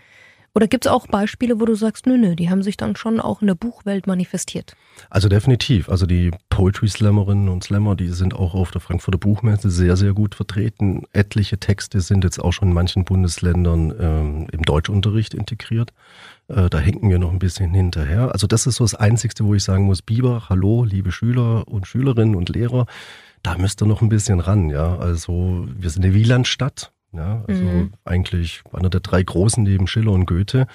Oder 0.56 0.68
gibt 0.68 0.86
es 0.86 0.91
auch 0.91 1.08
Beispiele, 1.08 1.60
wo 1.60 1.65
du 1.65 1.75
sagst, 1.75 2.08
nö, 2.08 2.18
nö, 2.18 2.36
die 2.36 2.50
haben 2.50 2.63
sich 2.63 2.77
dann 2.77 2.96
schon 2.96 3.20
auch 3.20 3.41
in 3.41 3.48
der 3.48 3.56
Buchwelt 3.56 4.08
manifestiert? 4.08 4.75
Also 5.10 5.29
definitiv. 5.29 5.89
Also 5.89 6.06
die 6.06 6.32
Poetry 6.50 6.88
Slammerinnen 6.88 7.50
und 7.50 7.63
Slammer, 7.63 7.96
die 7.96 8.10
sind 8.10 8.34
auch 8.34 8.53
auf 8.53 8.72
der 8.72 8.82
Frankfurter 8.82 9.20
Buchmesse 9.20 9.70
sehr, 9.70 9.96
sehr 9.96 10.13
gut 10.13 10.36
vertreten. 10.36 11.03
Etliche 11.13 11.60
Texte 11.60 12.01
sind 12.01 12.24
jetzt 12.24 12.39
auch 12.39 12.51
schon 12.51 12.70
in 12.70 12.74
manchen 12.74 13.06
Bundesländern 13.06 13.94
ähm, 14.00 14.48
im 14.51 14.63
Deutschunterricht 14.63 15.34
integriert. 15.34 15.94
Äh, 16.48 16.70
da 16.70 16.79
hängen 16.79 17.10
wir 17.10 17.20
noch 17.20 17.32
ein 17.32 17.39
bisschen 17.39 17.74
hinterher. 17.74 18.32
Also 18.32 18.48
das 18.48 18.68
ist 18.68 18.75
so 18.75 18.84
das 18.84 18.96
Einzigste, 18.96 19.46
wo 19.46 19.53
ich 19.53 19.63
sagen 19.63 19.86
muss, 19.86 20.01
Biber, 20.01 20.50
hallo, 20.50 20.84
liebe 20.84 21.12
Schüler 21.12 21.68
und 21.68 21.88
Schülerinnen 21.88 22.36
und 22.36 22.50
Lehrer, 22.50 22.86
da 23.44 23.58
müsst 23.58 23.82
ihr 23.82 23.86
noch 23.86 24.01
ein 24.01 24.10
bisschen 24.10 24.39
ran, 24.39 24.70
ja. 24.70 24.98
Also 24.98 25.68
wir 25.77 25.89
sind 25.89 26.03
eine 26.03 26.13
Wielandstadt, 26.13 26.91
ja, 27.11 27.43
also 27.47 27.63
mhm. 27.63 27.93
eigentlich 28.05 28.63
einer 28.71 28.89
der 28.89 29.01
drei 29.01 29.23
großen 29.23 29.63
neben 29.63 29.87
Schiller 29.87 30.11
und 30.11 30.25
Goethe. 30.25 30.67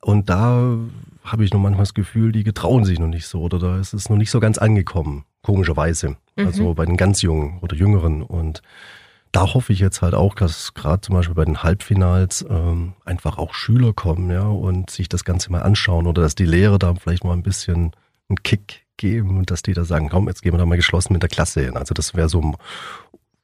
Und 0.00 0.30
da 0.30 0.78
habe 1.24 1.44
ich 1.44 1.52
noch 1.52 1.60
manchmal 1.60 1.82
das 1.82 1.94
Gefühl, 1.94 2.32
die 2.32 2.44
getrauen 2.44 2.84
sich 2.84 2.98
noch 2.98 3.08
nicht 3.08 3.26
so 3.26 3.40
oder 3.40 3.58
da 3.58 3.78
ist 3.78 3.92
es 3.92 4.08
noch 4.08 4.16
nicht 4.16 4.30
so 4.30 4.38
ganz 4.38 4.58
angekommen, 4.58 5.24
komischerweise. 5.42 6.16
Mhm. 6.36 6.46
Also 6.46 6.74
bei 6.74 6.86
den 6.86 6.96
ganz 6.96 7.22
Jungen 7.22 7.58
oder 7.60 7.76
Jüngeren. 7.76 8.22
Und 8.22 8.62
da 9.32 9.52
hoffe 9.54 9.72
ich 9.72 9.80
jetzt 9.80 10.02
halt 10.02 10.14
auch, 10.14 10.34
dass 10.34 10.74
gerade 10.74 11.00
zum 11.00 11.16
Beispiel 11.16 11.34
bei 11.34 11.44
den 11.44 11.62
Halbfinals 11.62 12.46
ähm, 12.48 12.94
einfach 13.04 13.38
auch 13.38 13.54
Schüler 13.54 13.92
kommen, 13.92 14.30
ja, 14.30 14.46
und 14.46 14.90
sich 14.90 15.08
das 15.08 15.24
Ganze 15.24 15.50
mal 15.50 15.62
anschauen 15.62 16.06
oder 16.06 16.22
dass 16.22 16.36
die 16.36 16.46
Lehrer 16.46 16.78
da 16.78 16.94
vielleicht 16.94 17.24
mal 17.24 17.32
ein 17.32 17.42
bisschen 17.42 17.92
einen 18.28 18.42
Kick 18.42 18.86
geben 18.96 19.38
und 19.38 19.50
dass 19.50 19.62
die 19.62 19.74
da 19.74 19.84
sagen, 19.84 20.08
komm, 20.08 20.28
jetzt 20.28 20.42
gehen 20.42 20.52
wir 20.52 20.58
da 20.58 20.66
mal 20.66 20.76
geschlossen 20.76 21.12
mit 21.12 21.22
der 21.22 21.28
Klasse 21.28 21.62
hin. 21.62 21.76
Also 21.76 21.92
das 21.94 22.14
wäre 22.14 22.28
so 22.28 22.54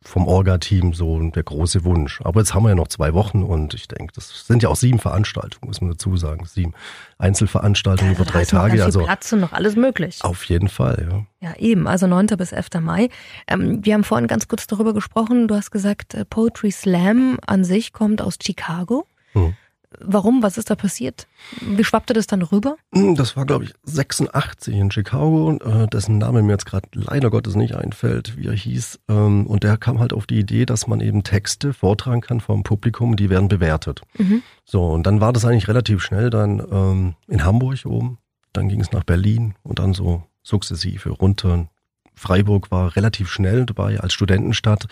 vom 0.02 0.26
Orga-Team 0.26 0.92
so 0.94 1.18
der 1.30 1.42
große 1.42 1.84
Wunsch. 1.84 2.20
Aber 2.22 2.40
jetzt 2.40 2.54
haben 2.54 2.64
wir 2.64 2.70
ja 2.70 2.74
noch 2.74 2.88
zwei 2.88 3.14
Wochen 3.14 3.42
und 3.42 3.74
ich 3.74 3.88
denke, 3.88 4.12
das 4.14 4.46
sind 4.46 4.62
ja 4.62 4.68
auch 4.68 4.76
sieben 4.76 4.98
Veranstaltungen, 4.98 5.68
muss 5.68 5.80
man 5.80 5.90
dazu 5.90 6.16
sagen. 6.16 6.44
Sieben 6.46 6.74
Einzelveranstaltungen 7.18 8.14
über 8.14 8.24
drei 8.24 8.44
Tage. 8.44 8.84
Also 8.84 9.04
Platz 9.04 9.32
und 9.32 9.40
noch 9.40 9.52
alles 9.52 9.76
möglich. 9.76 10.18
Auf 10.22 10.44
jeden 10.44 10.68
Fall, 10.68 11.08
ja. 11.10 11.48
Ja, 11.48 11.56
eben. 11.58 11.88
Also 11.88 12.06
9. 12.06 12.26
bis 12.38 12.52
11. 12.52 12.68
Mai. 12.80 13.08
Ähm, 13.48 13.84
wir 13.84 13.94
haben 13.94 14.04
vorhin 14.04 14.28
ganz 14.28 14.48
kurz 14.48 14.66
darüber 14.66 14.94
gesprochen. 14.94 15.48
Du 15.48 15.54
hast 15.54 15.70
gesagt, 15.70 16.14
äh, 16.14 16.24
Poetry 16.24 16.70
Slam 16.70 17.38
an 17.46 17.64
sich 17.64 17.92
kommt 17.92 18.22
aus 18.22 18.38
Chicago. 18.40 19.06
Hm. 19.32 19.54
Warum? 20.00 20.42
Was 20.42 20.58
ist 20.58 20.70
da 20.70 20.74
passiert? 20.74 21.26
Wie 21.60 21.84
schwappte 21.84 22.12
das 22.12 22.26
dann 22.26 22.42
rüber? 22.42 22.76
Hm, 22.94 23.14
das 23.14 23.36
war, 23.36 23.46
glaube 23.46 23.64
ich, 23.64 23.74
86 23.84 24.74
in 24.74 24.90
Chicago, 24.90 25.52
äh, 25.52 25.86
dessen 25.88 26.18
Name 26.18 26.42
mir 26.42 26.52
jetzt 26.52 26.66
gerade 26.66 26.88
leider 26.92 27.30
Gottes 27.30 27.54
nicht 27.54 27.74
einfällt, 27.74 28.36
wie 28.36 28.46
er 28.46 28.54
hieß. 28.54 29.00
Ähm, 29.08 29.46
und 29.46 29.62
der 29.62 29.76
kam 29.76 29.98
halt 29.98 30.12
auf 30.12 30.26
die 30.26 30.38
Idee, 30.38 30.66
dass 30.66 30.86
man 30.86 31.00
eben 31.00 31.22
Texte 31.24 31.72
vortragen 31.72 32.20
kann 32.20 32.40
vom 32.40 32.62
Publikum, 32.62 33.16
die 33.16 33.30
werden 33.30 33.48
bewertet. 33.48 34.02
Mhm. 34.18 34.42
So, 34.64 34.86
und 34.86 35.06
dann 35.06 35.20
war 35.20 35.32
das 35.32 35.44
eigentlich 35.44 35.68
relativ 35.68 36.02
schnell 36.02 36.30
dann 36.30 36.62
ähm, 36.70 37.14
in 37.28 37.44
Hamburg 37.44 37.84
oben. 37.84 38.18
Dann 38.52 38.68
ging 38.68 38.80
es 38.80 38.92
nach 38.92 39.04
Berlin 39.04 39.54
und 39.62 39.78
dann 39.78 39.94
so 39.94 40.24
sukzessive 40.42 41.10
runter. 41.10 41.68
Freiburg 42.14 42.70
war 42.70 42.94
relativ 42.96 43.30
schnell 43.30 43.64
dabei 43.66 43.98
als 44.00 44.12
Studentenstadt 44.12 44.86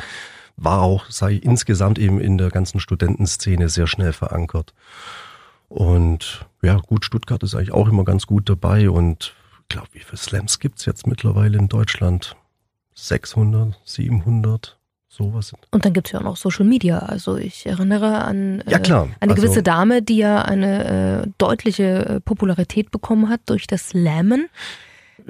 war 0.57 0.83
auch, 0.83 1.11
sei 1.11 1.35
insgesamt 1.35 1.99
eben 1.99 2.21
in 2.21 2.39
der 2.39 2.51
ganzen 2.51 2.81
Studentenszene 2.81 3.69
sehr 3.69 3.87
schnell 3.87 4.13
verankert. 4.13 4.75
Und 5.69 6.47
ja, 6.63 6.77
gut, 6.79 7.05
Stuttgart 7.05 7.43
ist 7.43 7.55
eigentlich 7.55 7.73
auch 7.73 7.89
immer 7.89 8.05
ganz 8.05 8.27
gut 8.27 8.49
dabei 8.49 8.91
und 8.91 9.35
ich 9.63 9.69
glaube, 9.69 9.89
wie 9.93 10.01
viele 10.01 10.17
Slams 10.17 10.59
gibt's 10.59 10.85
jetzt 10.85 11.07
mittlerweile 11.07 11.57
in 11.57 11.69
Deutschland? 11.69 12.37
600, 12.95 13.81
700? 13.85 14.77
Sowas. 15.13 15.53
Und 15.73 15.85
dann 15.85 15.93
gibt's 15.93 16.13
ja 16.13 16.21
auch 16.21 16.25
noch 16.25 16.37
Social 16.37 16.65
Media. 16.65 17.01
Also 17.01 17.37
ich 17.37 17.67
erinnere 17.67 18.23
an 18.23 18.61
äh, 18.61 18.81
ja, 18.81 19.09
eine 19.19 19.35
gewisse 19.35 19.55
also, 19.55 19.63
Dame, 19.63 20.03
die 20.03 20.19
ja 20.19 20.43
eine 20.43 21.25
äh, 21.25 21.31
deutliche 21.37 22.07
äh, 22.07 22.21
Popularität 22.21 22.93
bekommen 22.93 23.29
hat 23.29 23.41
durch 23.47 23.67
das 23.67 23.89
Slammen. 23.89 24.49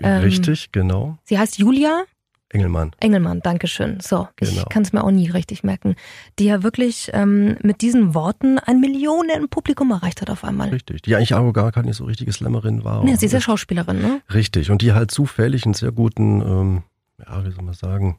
Ähm, 0.03 0.21
richtig, 0.21 0.71
genau. 0.73 1.17
Sie 1.25 1.39
heißt 1.39 1.59
Julia 1.59 2.05
Engelmann. 2.53 2.91
Engelmann, 2.99 3.41
Dankeschön. 3.41 4.01
So, 4.01 4.29
genau. 4.37 4.53
ich 4.53 4.69
kann 4.69 4.83
es 4.83 4.93
mir 4.93 5.05
auch 5.05 5.11
nie 5.11 5.31
richtig 5.31 5.63
merken. 5.63 5.95
Die 6.39 6.47
ja 6.47 6.63
wirklich 6.63 7.11
ähm, 7.13 7.57
mit 7.63 7.81
diesen 7.81 8.13
Worten 8.15 8.59
ein 8.59 8.81
Millionen 8.81 9.49
Publikum 9.49 9.93
erreicht 9.93 10.21
hat 10.21 10.31
auf 10.31 10.45
einmal. 10.45 10.71
Richtig, 10.71 11.03
die 11.03 11.15
eigentlich 11.15 11.35
auch 11.35 11.53
gar 11.53 11.71
keine 11.71 11.95
so 11.95 12.05
richtige 12.05 12.33
Slammerin 12.33 12.83
war. 12.83 13.07
Ja, 13.07 13.17
sie 13.17 13.27
ist 13.27 13.33
ja 13.33 13.41
Schauspielerin, 13.41 14.03
ne? 14.03 14.21
Richtig, 14.35 14.71
und 14.71 14.83
die 14.83 14.93
halt 14.93 15.13
zufällig 15.13 15.65
einen 15.65 15.75
sehr 15.75 15.93
guten, 15.93 16.41
ähm, 16.41 16.83
ja, 17.25 17.45
wie 17.45 17.53
soll 17.53 17.65
man 17.65 17.75
sagen, 17.75 18.19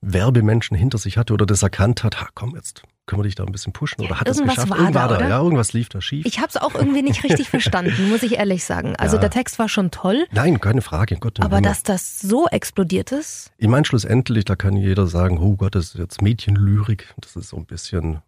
Werbemenschen 0.00 0.76
hinter 0.76 0.98
sich 0.98 1.18
hatte 1.18 1.32
oder 1.32 1.44
das 1.44 1.62
erkannt 1.62 2.04
hat, 2.04 2.20
ha, 2.20 2.28
komm, 2.34 2.54
jetzt 2.54 2.82
können 3.10 3.22
wir 3.22 3.24
dich 3.24 3.34
da 3.34 3.42
ein 3.44 3.50
bisschen 3.50 3.72
pushen 3.72 4.04
oder 4.04 4.20
hat 4.20 4.28
es 4.28 4.38
geschafft? 4.40 4.70
War 4.70 4.78
irgendwas 4.78 5.18
da, 5.18 5.28
ja, 5.28 5.42
irgendwas 5.42 5.72
lief 5.72 5.88
da 5.88 6.00
schief. 6.00 6.24
Ich 6.26 6.38
habe 6.38 6.48
es 6.48 6.56
auch 6.56 6.76
irgendwie 6.76 7.02
nicht 7.02 7.24
richtig 7.24 7.48
verstanden, 7.50 8.08
muss 8.08 8.22
ich 8.22 8.38
ehrlich 8.38 8.64
sagen. 8.64 8.94
Also 8.96 9.16
ja. 9.16 9.22
der 9.22 9.30
Text 9.30 9.58
war 9.58 9.68
schon 9.68 9.90
toll. 9.90 10.28
Nein, 10.30 10.60
keine 10.60 10.80
Frage, 10.80 11.16
Gott. 11.16 11.40
Aber 11.40 11.60
dass 11.60 11.82
das 11.82 12.20
so 12.20 12.46
explodiert 12.46 13.10
ist? 13.10 13.50
Ich 13.58 13.66
meine 13.66 13.84
schlussendlich, 13.84 14.44
da 14.44 14.54
kann 14.54 14.76
jeder 14.76 15.08
sagen, 15.08 15.38
oh 15.38 15.56
Gott, 15.56 15.74
das 15.74 15.86
ist 15.86 15.94
jetzt 15.96 16.22
Mädchenlyrik, 16.22 17.12
das 17.20 17.34
ist 17.34 17.48
so 17.48 17.56
ein 17.56 17.66
bisschen 17.66 18.20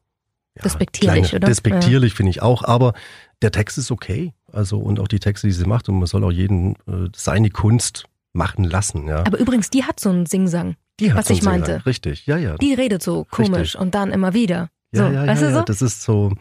ja, 0.56 0.62
despektierlich, 0.64 1.28
kleine, 1.28 1.36
oder? 1.36 1.46
Despektierlich 1.46 2.14
finde 2.14 2.30
ich 2.30 2.42
auch, 2.42 2.64
aber 2.64 2.94
der 3.40 3.52
Text 3.52 3.78
ist 3.78 3.92
okay. 3.92 4.32
Also 4.52 4.78
und 4.78 4.98
auch 4.98 5.08
die 5.08 5.20
Texte, 5.20 5.46
die 5.46 5.52
sie 5.52 5.64
macht 5.64 5.88
und 5.88 5.98
man 6.00 6.08
soll 6.08 6.24
auch 6.24 6.32
jeden 6.32 6.74
äh, 6.88 7.08
seine 7.14 7.50
Kunst 7.50 8.06
machen 8.32 8.64
lassen, 8.64 9.06
ja. 9.06 9.20
Aber 9.20 9.38
übrigens, 9.38 9.70
die 9.70 9.84
hat 9.84 10.00
so 10.00 10.10
einen 10.10 10.26
Singsang. 10.26 10.74
Die 10.98 11.12
hat 11.12 11.18
was 11.18 11.28
so 11.28 11.34
ich 11.34 11.42
meinte. 11.42 11.86
Richtig, 11.86 12.26
ja, 12.26 12.36
ja. 12.36 12.56
Die 12.56 12.74
redet 12.74 13.02
so 13.02 13.24
komisch 13.30 13.60
Richtig. 13.60 13.80
und 13.80 13.94
dann 13.94 14.10
immer 14.10 14.34
wieder. 14.34 14.70
So, 14.92 15.02
ja, 15.02 15.10
ja, 15.10 15.26
weißt 15.26 15.42
ja, 15.42 15.48
du 15.48 15.54
so? 15.54 15.62
das 15.62 15.82
ist 15.82 16.02
so, 16.02 16.32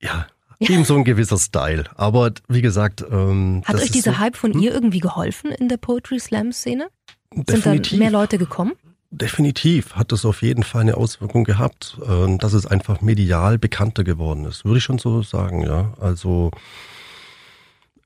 ja, 0.00 0.26
eben 0.58 0.84
so 0.84 0.96
ein 0.96 1.04
gewisser 1.04 1.38
Style. 1.38 1.84
Aber 1.94 2.32
wie 2.48 2.62
gesagt, 2.62 3.04
ähm, 3.10 3.62
hat 3.64 3.76
euch 3.76 3.90
dieser 3.90 4.12
so, 4.12 4.18
Hype 4.18 4.36
von 4.36 4.52
hm? 4.52 4.60
ihr 4.60 4.72
irgendwie 4.72 5.00
geholfen 5.00 5.52
in 5.52 5.68
der 5.68 5.76
Poetry 5.76 6.18
Slam 6.18 6.52
Szene? 6.52 6.88
Definitiv. 7.32 7.90
Sind 7.90 7.92
da 7.92 8.04
mehr 8.04 8.10
Leute 8.10 8.38
gekommen? 8.38 8.72
Definitiv 9.12 9.94
hat 9.94 10.12
das 10.12 10.24
auf 10.24 10.42
jeden 10.42 10.62
Fall 10.62 10.82
eine 10.82 10.96
Auswirkung 10.96 11.44
gehabt, 11.44 11.96
äh, 12.06 12.36
dass 12.38 12.52
es 12.52 12.66
einfach 12.66 13.00
medial 13.00 13.58
bekannter 13.58 14.04
geworden 14.04 14.44
ist, 14.44 14.64
würde 14.64 14.78
ich 14.78 14.84
schon 14.84 14.98
so 14.98 15.22
sagen, 15.22 15.62
ja. 15.62 15.94
Also 16.00 16.50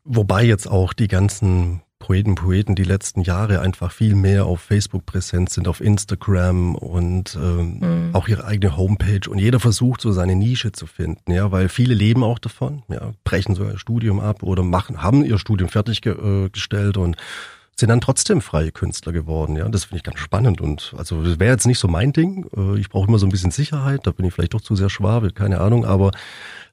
wobei 0.04 0.44
jetzt 0.44 0.66
auch 0.66 0.92
die 0.92 1.08
ganzen 1.08 1.80
Poeten, 2.04 2.34
Poeten 2.34 2.74
die 2.74 2.84
letzten 2.84 3.22
Jahre 3.22 3.60
einfach 3.60 3.90
viel 3.90 4.14
mehr 4.14 4.44
auf 4.44 4.60
Facebook 4.60 5.06
präsent 5.06 5.48
sind, 5.48 5.66
auf 5.68 5.80
Instagram 5.80 6.74
und 6.74 7.34
ähm, 7.34 7.78
mhm. 7.78 8.10
auch 8.12 8.28
ihre 8.28 8.44
eigene 8.44 8.76
Homepage 8.76 9.26
und 9.26 9.38
jeder 9.38 9.58
versucht 9.58 10.02
so 10.02 10.12
seine 10.12 10.36
Nische 10.36 10.72
zu 10.72 10.86
finden, 10.86 11.32
ja, 11.32 11.50
weil 11.50 11.70
viele 11.70 11.94
leben 11.94 12.22
auch 12.22 12.38
davon, 12.38 12.82
ja, 12.88 13.12
brechen 13.24 13.54
so 13.54 13.64
ihr 13.64 13.78
Studium 13.78 14.20
ab 14.20 14.42
oder 14.42 14.62
machen, 14.62 15.02
haben 15.02 15.24
ihr 15.24 15.38
Studium 15.38 15.70
fertiggestellt 15.70 16.98
äh, 16.98 17.00
und 17.00 17.16
sind 17.74 17.88
dann 17.88 18.02
trotzdem 18.02 18.42
freie 18.42 18.70
Künstler 18.70 19.12
geworden, 19.12 19.56
ja. 19.56 19.66
Das 19.70 19.84
finde 19.84 19.96
ich 19.96 20.02
ganz 20.02 20.18
spannend 20.18 20.60
und 20.60 20.92
also 20.98 21.24
das 21.24 21.40
wäre 21.40 21.52
jetzt 21.52 21.66
nicht 21.66 21.78
so 21.78 21.88
mein 21.88 22.12
Ding. 22.12 22.44
Äh, 22.54 22.78
ich 22.78 22.90
brauche 22.90 23.08
immer 23.08 23.18
so 23.18 23.26
ein 23.26 23.30
bisschen 23.30 23.50
Sicherheit, 23.50 24.00
da 24.06 24.10
bin 24.10 24.26
ich 24.26 24.34
vielleicht 24.34 24.52
doch 24.52 24.60
zu 24.60 24.76
sehr 24.76 24.90
schwabe, 24.90 25.30
keine 25.30 25.62
Ahnung, 25.62 25.86
aber 25.86 26.10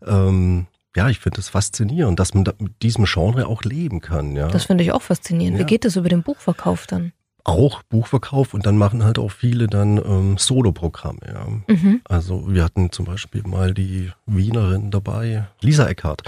ähm, 0.06 0.68
ja, 0.96 1.10
ich 1.10 1.20
finde 1.20 1.40
es 1.40 1.46
das 1.46 1.52
faszinierend, 1.52 2.20
dass 2.20 2.34
man 2.34 2.44
mit 2.60 2.82
diesem 2.82 3.06
Genre 3.06 3.48
auch 3.48 3.64
leben 3.64 4.02
kann. 4.02 4.36
Ja. 4.36 4.48
Das 4.48 4.66
finde 4.66 4.84
ich 4.84 4.92
auch 4.92 5.02
faszinierend. 5.02 5.58
Ja. 5.58 5.66
Wie 5.66 5.70
geht 5.70 5.86
das 5.86 5.96
über 5.96 6.10
den 6.10 6.24
Buchverkauf 6.24 6.86
dann? 6.88 7.14
Auch 7.44 7.82
Buchverkauf 7.84 8.54
und 8.54 8.68
dann 8.68 8.78
machen 8.78 9.04
halt 9.04 9.18
auch 9.18 9.32
viele 9.32 9.66
dann 9.66 9.98
ähm, 9.98 10.38
Soloprogramme. 10.38 11.20
Ja. 11.26 11.74
Mhm. 11.74 12.02
Also 12.04 12.54
wir 12.54 12.64
hatten 12.64 12.92
zum 12.92 13.06
Beispiel 13.06 13.42
mal 13.48 13.74
die 13.74 14.12
Wienerin 14.28 14.92
dabei, 14.92 15.48
Lisa 15.62 15.88
Eckhardt. 15.88 16.22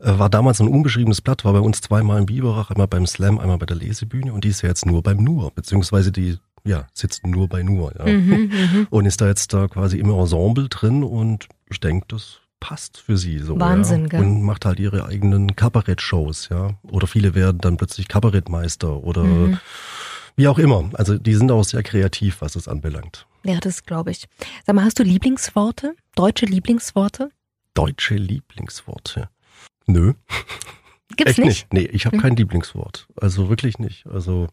Äh, 0.00 0.18
war 0.18 0.28
damals 0.28 0.60
ein 0.60 0.66
unbeschriebenes 0.66 1.20
Blatt, 1.20 1.44
war 1.44 1.52
bei 1.52 1.60
uns 1.60 1.82
zweimal 1.82 2.18
im 2.18 2.26
Biberach, 2.26 2.70
einmal 2.70 2.88
beim 2.88 3.06
Slam, 3.06 3.38
einmal 3.38 3.58
bei 3.58 3.66
der 3.66 3.76
Lesebühne 3.76 4.32
und 4.32 4.42
die 4.42 4.48
ist 4.48 4.62
ja 4.62 4.68
jetzt 4.68 4.86
nur 4.86 5.02
beim 5.04 5.18
Nur, 5.18 5.52
beziehungsweise 5.52 6.10
die 6.10 6.38
ja, 6.64 6.88
sitzt 6.92 7.24
nur 7.24 7.48
bei 7.48 7.62
Nur. 7.62 7.94
Ja. 7.96 8.06
Mhm, 8.06 8.50
mhm. 8.50 8.86
und 8.90 9.06
ist 9.06 9.20
da 9.20 9.28
jetzt 9.28 9.52
da 9.52 9.68
quasi 9.68 9.98
im 9.98 10.10
Ensemble 10.10 10.68
drin 10.68 11.04
und 11.04 11.46
ich 11.70 11.78
denke, 11.78 12.06
das 12.08 12.40
passt 12.60 12.98
für 12.98 13.16
sie 13.16 13.38
so. 13.38 13.58
Wahnsinn, 13.58 14.02
ja. 14.02 14.08
gell? 14.08 14.20
Und 14.20 14.42
macht 14.42 14.64
halt 14.64 14.80
ihre 14.80 15.06
eigenen 15.06 15.56
Kabarett-Shows, 15.56 16.48
ja. 16.50 16.74
Oder 16.82 17.06
viele 17.06 17.34
werden 17.34 17.58
dann 17.58 17.76
plötzlich 17.76 18.08
Kabarettmeister 18.08 19.02
oder 19.02 19.24
mhm. 19.24 19.58
wie 20.36 20.48
auch 20.48 20.58
immer. 20.58 20.90
Also 20.94 21.18
die 21.18 21.34
sind 21.34 21.50
auch 21.50 21.64
sehr 21.64 21.82
kreativ, 21.82 22.40
was 22.40 22.56
es 22.56 22.68
anbelangt. 22.68 23.26
Ja, 23.44 23.58
das 23.60 23.84
glaube 23.84 24.10
ich. 24.10 24.26
Sag 24.64 24.74
mal, 24.74 24.84
hast 24.84 24.98
du 24.98 25.02
Lieblingsworte? 25.02 25.94
Deutsche 26.14 26.46
Lieblingsworte? 26.46 27.30
Deutsche 27.74 28.16
Lieblingsworte? 28.16 29.28
Nö. 29.86 30.14
Gibt's 31.16 31.32
echt 31.32 31.38
nicht? 31.38 31.48
nicht? 31.48 31.72
Nee, 31.72 31.88
ich 31.92 32.06
habe 32.06 32.16
mhm. 32.16 32.20
kein 32.20 32.36
Lieblingswort. 32.36 33.06
Also 33.16 33.48
wirklich 33.48 33.78
nicht. 33.78 34.06
Also 34.06 34.48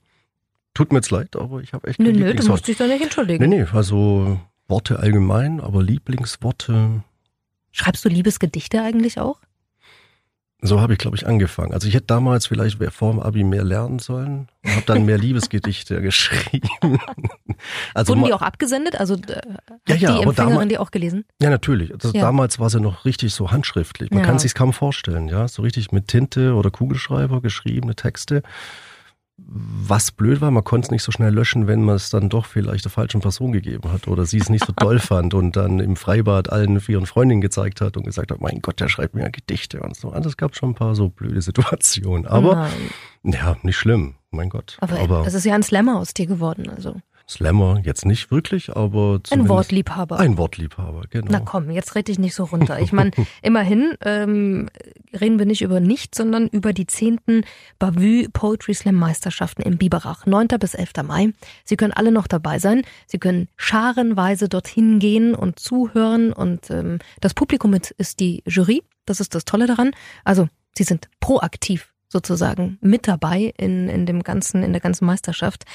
tut 0.74 0.92
mir 0.92 1.00
jetzt 1.00 1.12
leid, 1.12 1.36
aber 1.36 1.62
ich 1.62 1.74
habe 1.74 1.88
echt 1.88 1.98
kein 1.98 2.08
nö, 2.08 2.12
Lieblingswort. 2.12 2.40
Nö, 2.40 2.46
du 2.46 2.52
musst 2.52 2.68
dich 2.68 2.78
da 2.78 2.88
nicht 2.88 3.02
entschuldigen. 3.02 3.50
Nee, 3.50 3.64
nee, 3.64 3.68
also 3.72 4.40
Worte 4.68 5.00
allgemein, 5.00 5.60
aber 5.60 5.82
Lieblingsworte 5.82 7.04
Schreibst 7.74 8.06
du 8.06 8.10
Liebesgedichte 8.10 8.82
eigentlich 8.82 9.20
auch? 9.20 9.42
So 10.66 10.80
habe 10.80 10.94
ich, 10.94 11.00
glaube 11.00 11.18
ich, 11.18 11.28
angefangen. 11.28 11.74
Also 11.74 11.90
ich 11.90 11.94
hätte 11.94 12.06
damals 12.06 12.48
vielleicht 12.48 12.82
vor 12.94 13.12
dem 13.12 13.20
Abi 13.20 13.44
mehr 13.44 13.66
lernen 13.66 14.00
sollen 14.00 14.48
und 14.64 14.72
habe 14.72 14.86
dann 14.86 15.04
mehr 15.04 15.18
Liebesgedichte 15.20 16.02
geschrieben. 16.02 16.70
Also 17.94 18.14
Wurden 18.14 18.26
die 18.26 18.34
auch 18.34 18.42
abgesendet? 18.42 19.00
Also 19.00 19.14
äh, 19.14 19.42
ja, 19.88 19.96
ja, 19.96 20.18
die 20.18 20.24
Empfängerin 20.24 20.68
die 20.68 20.78
auch 20.78 20.92
gelesen? 20.92 21.24
Ja, 21.42 21.50
natürlich. 21.50 21.94
Also 21.94 22.12
ja. 22.12 22.22
Damals 22.22 22.60
war 22.60 22.70
sie 22.70 22.82
noch 22.82 23.06
richtig 23.06 23.34
so 23.34 23.52
handschriftlich. 23.52 24.10
Man 24.12 24.20
ja. 24.20 24.26
kann 24.26 24.38
sich 24.38 24.54
kaum 24.54 24.74
vorstellen, 24.74 25.30
ja, 25.30 25.48
so 25.48 25.62
richtig 25.62 25.94
mit 25.94 26.10
Tinte 26.10 26.56
oder 26.56 26.72
Kugelschreiber 26.72 27.42
geschriebene 27.42 27.96
Texte 27.96 28.44
was 29.46 30.12
blöd 30.12 30.42
war, 30.42 30.52
man 30.52 30.64
konnte 30.64 30.88
es 30.88 30.92
nicht 30.92 31.04
so 31.04 31.12
schnell 31.12 31.34
löschen, 31.34 31.68
wenn 31.68 31.84
man 31.84 31.96
es 31.96 32.10
dann 32.10 32.30
doch 32.30 32.46
vielleicht 32.46 32.86
der 32.86 32.92
falschen 32.92 33.22
Person 33.22 33.52
gegeben 33.52 33.92
hat 33.92 34.08
oder 34.08 34.26
sie 34.26 34.38
es 34.38 34.50
nicht 34.50 34.66
so 34.66 34.74
toll 34.74 35.00
fand 35.00 35.34
und 35.34 35.56
dann 35.56 35.80
im 35.80 35.96
Freibad 35.96 36.52
allen 36.52 36.82
ihren 36.88 37.06
Freundinnen 37.06 37.42
gezeigt 37.42 37.82
hat 37.82 37.98
und 37.98 38.04
gesagt 38.04 38.32
hat, 38.32 38.42
mein 38.42 38.62
Gott, 38.62 38.80
der 38.80 38.90
schreibt 38.90 39.16
mir 39.16 39.24
ja 39.24 39.30
Gedichte 39.30 39.82
und 39.82 39.96
so. 39.96 40.10
Also 40.12 40.30
es 40.30 40.38
gab 40.38 40.56
schon 40.56 40.72
ein 40.72 40.76
paar 40.76 40.96
so 40.96 41.10
blöde 41.10 41.42
Situationen. 41.42 42.26
Aber 42.26 42.70
Nein. 43.24 43.34
ja, 43.34 43.56
nicht 43.64 43.78
schlimm, 43.78 44.16
mein 44.32 44.50
Gott. 44.50 44.78
Aber, 44.80 45.00
Aber 45.00 45.28
es 45.28 45.34
ist 45.34 45.46
ja 45.46 45.54
ein 45.54 45.64
Slammer 45.64 46.00
aus 46.00 46.14
dir 46.14 46.26
geworden, 46.26 46.70
also. 46.70 46.96
Slammer 47.28 47.80
jetzt 47.84 48.06
nicht 48.06 48.32
wirklich, 48.32 48.76
aber 48.76 49.20
ein 49.32 49.48
Wortliebhaber. 49.48 50.20
Ein 50.20 50.38
Wortliebhaber, 50.38 51.04
genau. 51.10 51.28
Na 51.32 51.40
komm, 51.40 51.72
jetzt 51.72 51.96
red 51.96 52.10
ich 52.10 52.20
nicht 52.20 52.36
so 52.36 52.44
runter. 52.44 52.80
Ich 52.80 52.92
meine, 52.92 53.12
immerhin 53.42 53.96
ähm, 54.02 54.70
reden 55.20 55.40
wir 55.40 55.46
nicht 55.46 55.62
über 55.62 55.80
nichts, 55.80 56.18
sondern 56.18 56.48
über 56.48 56.74
die 56.74 56.86
zehnten 56.86 57.46
Bavü 57.80 58.28
Poetry 58.32 58.74
Slam 58.74 58.96
Meisterschaften 58.96 59.62
im 59.62 59.78
Biberach, 59.78 60.26
9. 60.26 60.48
bis 60.60 60.74
11. 60.74 60.92
Mai. 61.08 61.30
Sie 61.64 61.78
können 61.78 61.94
alle 61.94 62.12
noch 62.12 62.28
dabei 62.28 62.60
sein. 62.60 62.84
Sie 63.08 63.20
können 63.20 63.48
scharenweise 63.56 64.50
dorthin 64.50 65.00
gehen 65.00 65.34
und 65.34 65.60
zuhören 65.60 66.34
und 66.34 66.70
ähm, 66.72 67.00
das 67.22 67.34
Publikum 67.34 67.74
ist 67.74 68.20
die 68.20 68.44
Jury. 68.46 68.84
Das 69.06 69.20
ist 69.20 69.36
das 69.36 69.46
Tolle 69.46 69.68
daran. 69.68 69.92
Also, 70.24 70.48
sie 70.78 70.84
sind 70.84 71.10
proaktiv 71.20 71.93
sozusagen 72.14 72.78
mit 72.80 73.10
dabei 73.10 73.54
in, 73.58 73.90
in 73.90 74.06
dem 74.06 74.24
ganzen, 74.24 74.64
in 74.64 74.72
der 74.72 74.80
ganzen 74.80 75.06
Meisterschaft. 75.06 75.66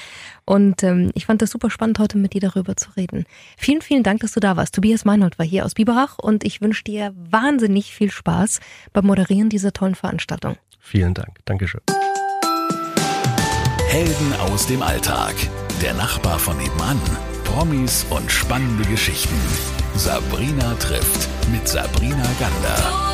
Und 0.45 0.81
ähm, 0.81 1.11
ich 1.13 1.27
fand 1.27 1.43
das 1.43 1.51
super 1.51 1.69
spannend, 1.69 1.99
heute 1.99 2.17
mit 2.17 2.33
dir 2.33 2.41
darüber 2.41 2.75
zu 2.75 2.89
reden. 2.97 3.25
Vielen, 3.57 3.81
vielen 3.81 4.01
Dank, 4.01 4.21
dass 4.21 4.31
du 4.31 4.39
da 4.39 4.57
warst. 4.57 4.73
Tobias 4.73 5.05
Meinhold 5.05 5.37
war 5.37 5.45
hier 5.45 5.65
aus 5.65 5.75
Biberach 5.75 6.17
und 6.17 6.43
ich 6.43 6.61
wünsche 6.61 6.83
dir 6.83 7.13
wahnsinnig 7.15 7.93
viel 7.93 8.09
Spaß 8.09 8.59
beim 8.91 9.05
Moderieren 9.05 9.49
dieser 9.49 9.71
tollen 9.71 9.93
Veranstaltung. 9.93 10.55
Vielen 10.79 11.13
Dank. 11.13 11.37
Dankeschön. 11.45 11.81
Helden 13.89 14.33
aus 14.39 14.65
dem 14.65 14.81
Alltag. 14.81 15.35
Der 15.81 15.93
Nachbar 15.93 16.39
von 16.39 16.57
nebenan. 16.57 16.99
Promis 17.43 18.05
und 18.09 18.31
spannende 18.31 18.87
Geschichten. 18.89 19.35
Sabrina 19.95 20.75
trifft 20.75 21.27
mit 21.51 21.67
Sabrina 21.67 22.27
Gander. 22.39 23.08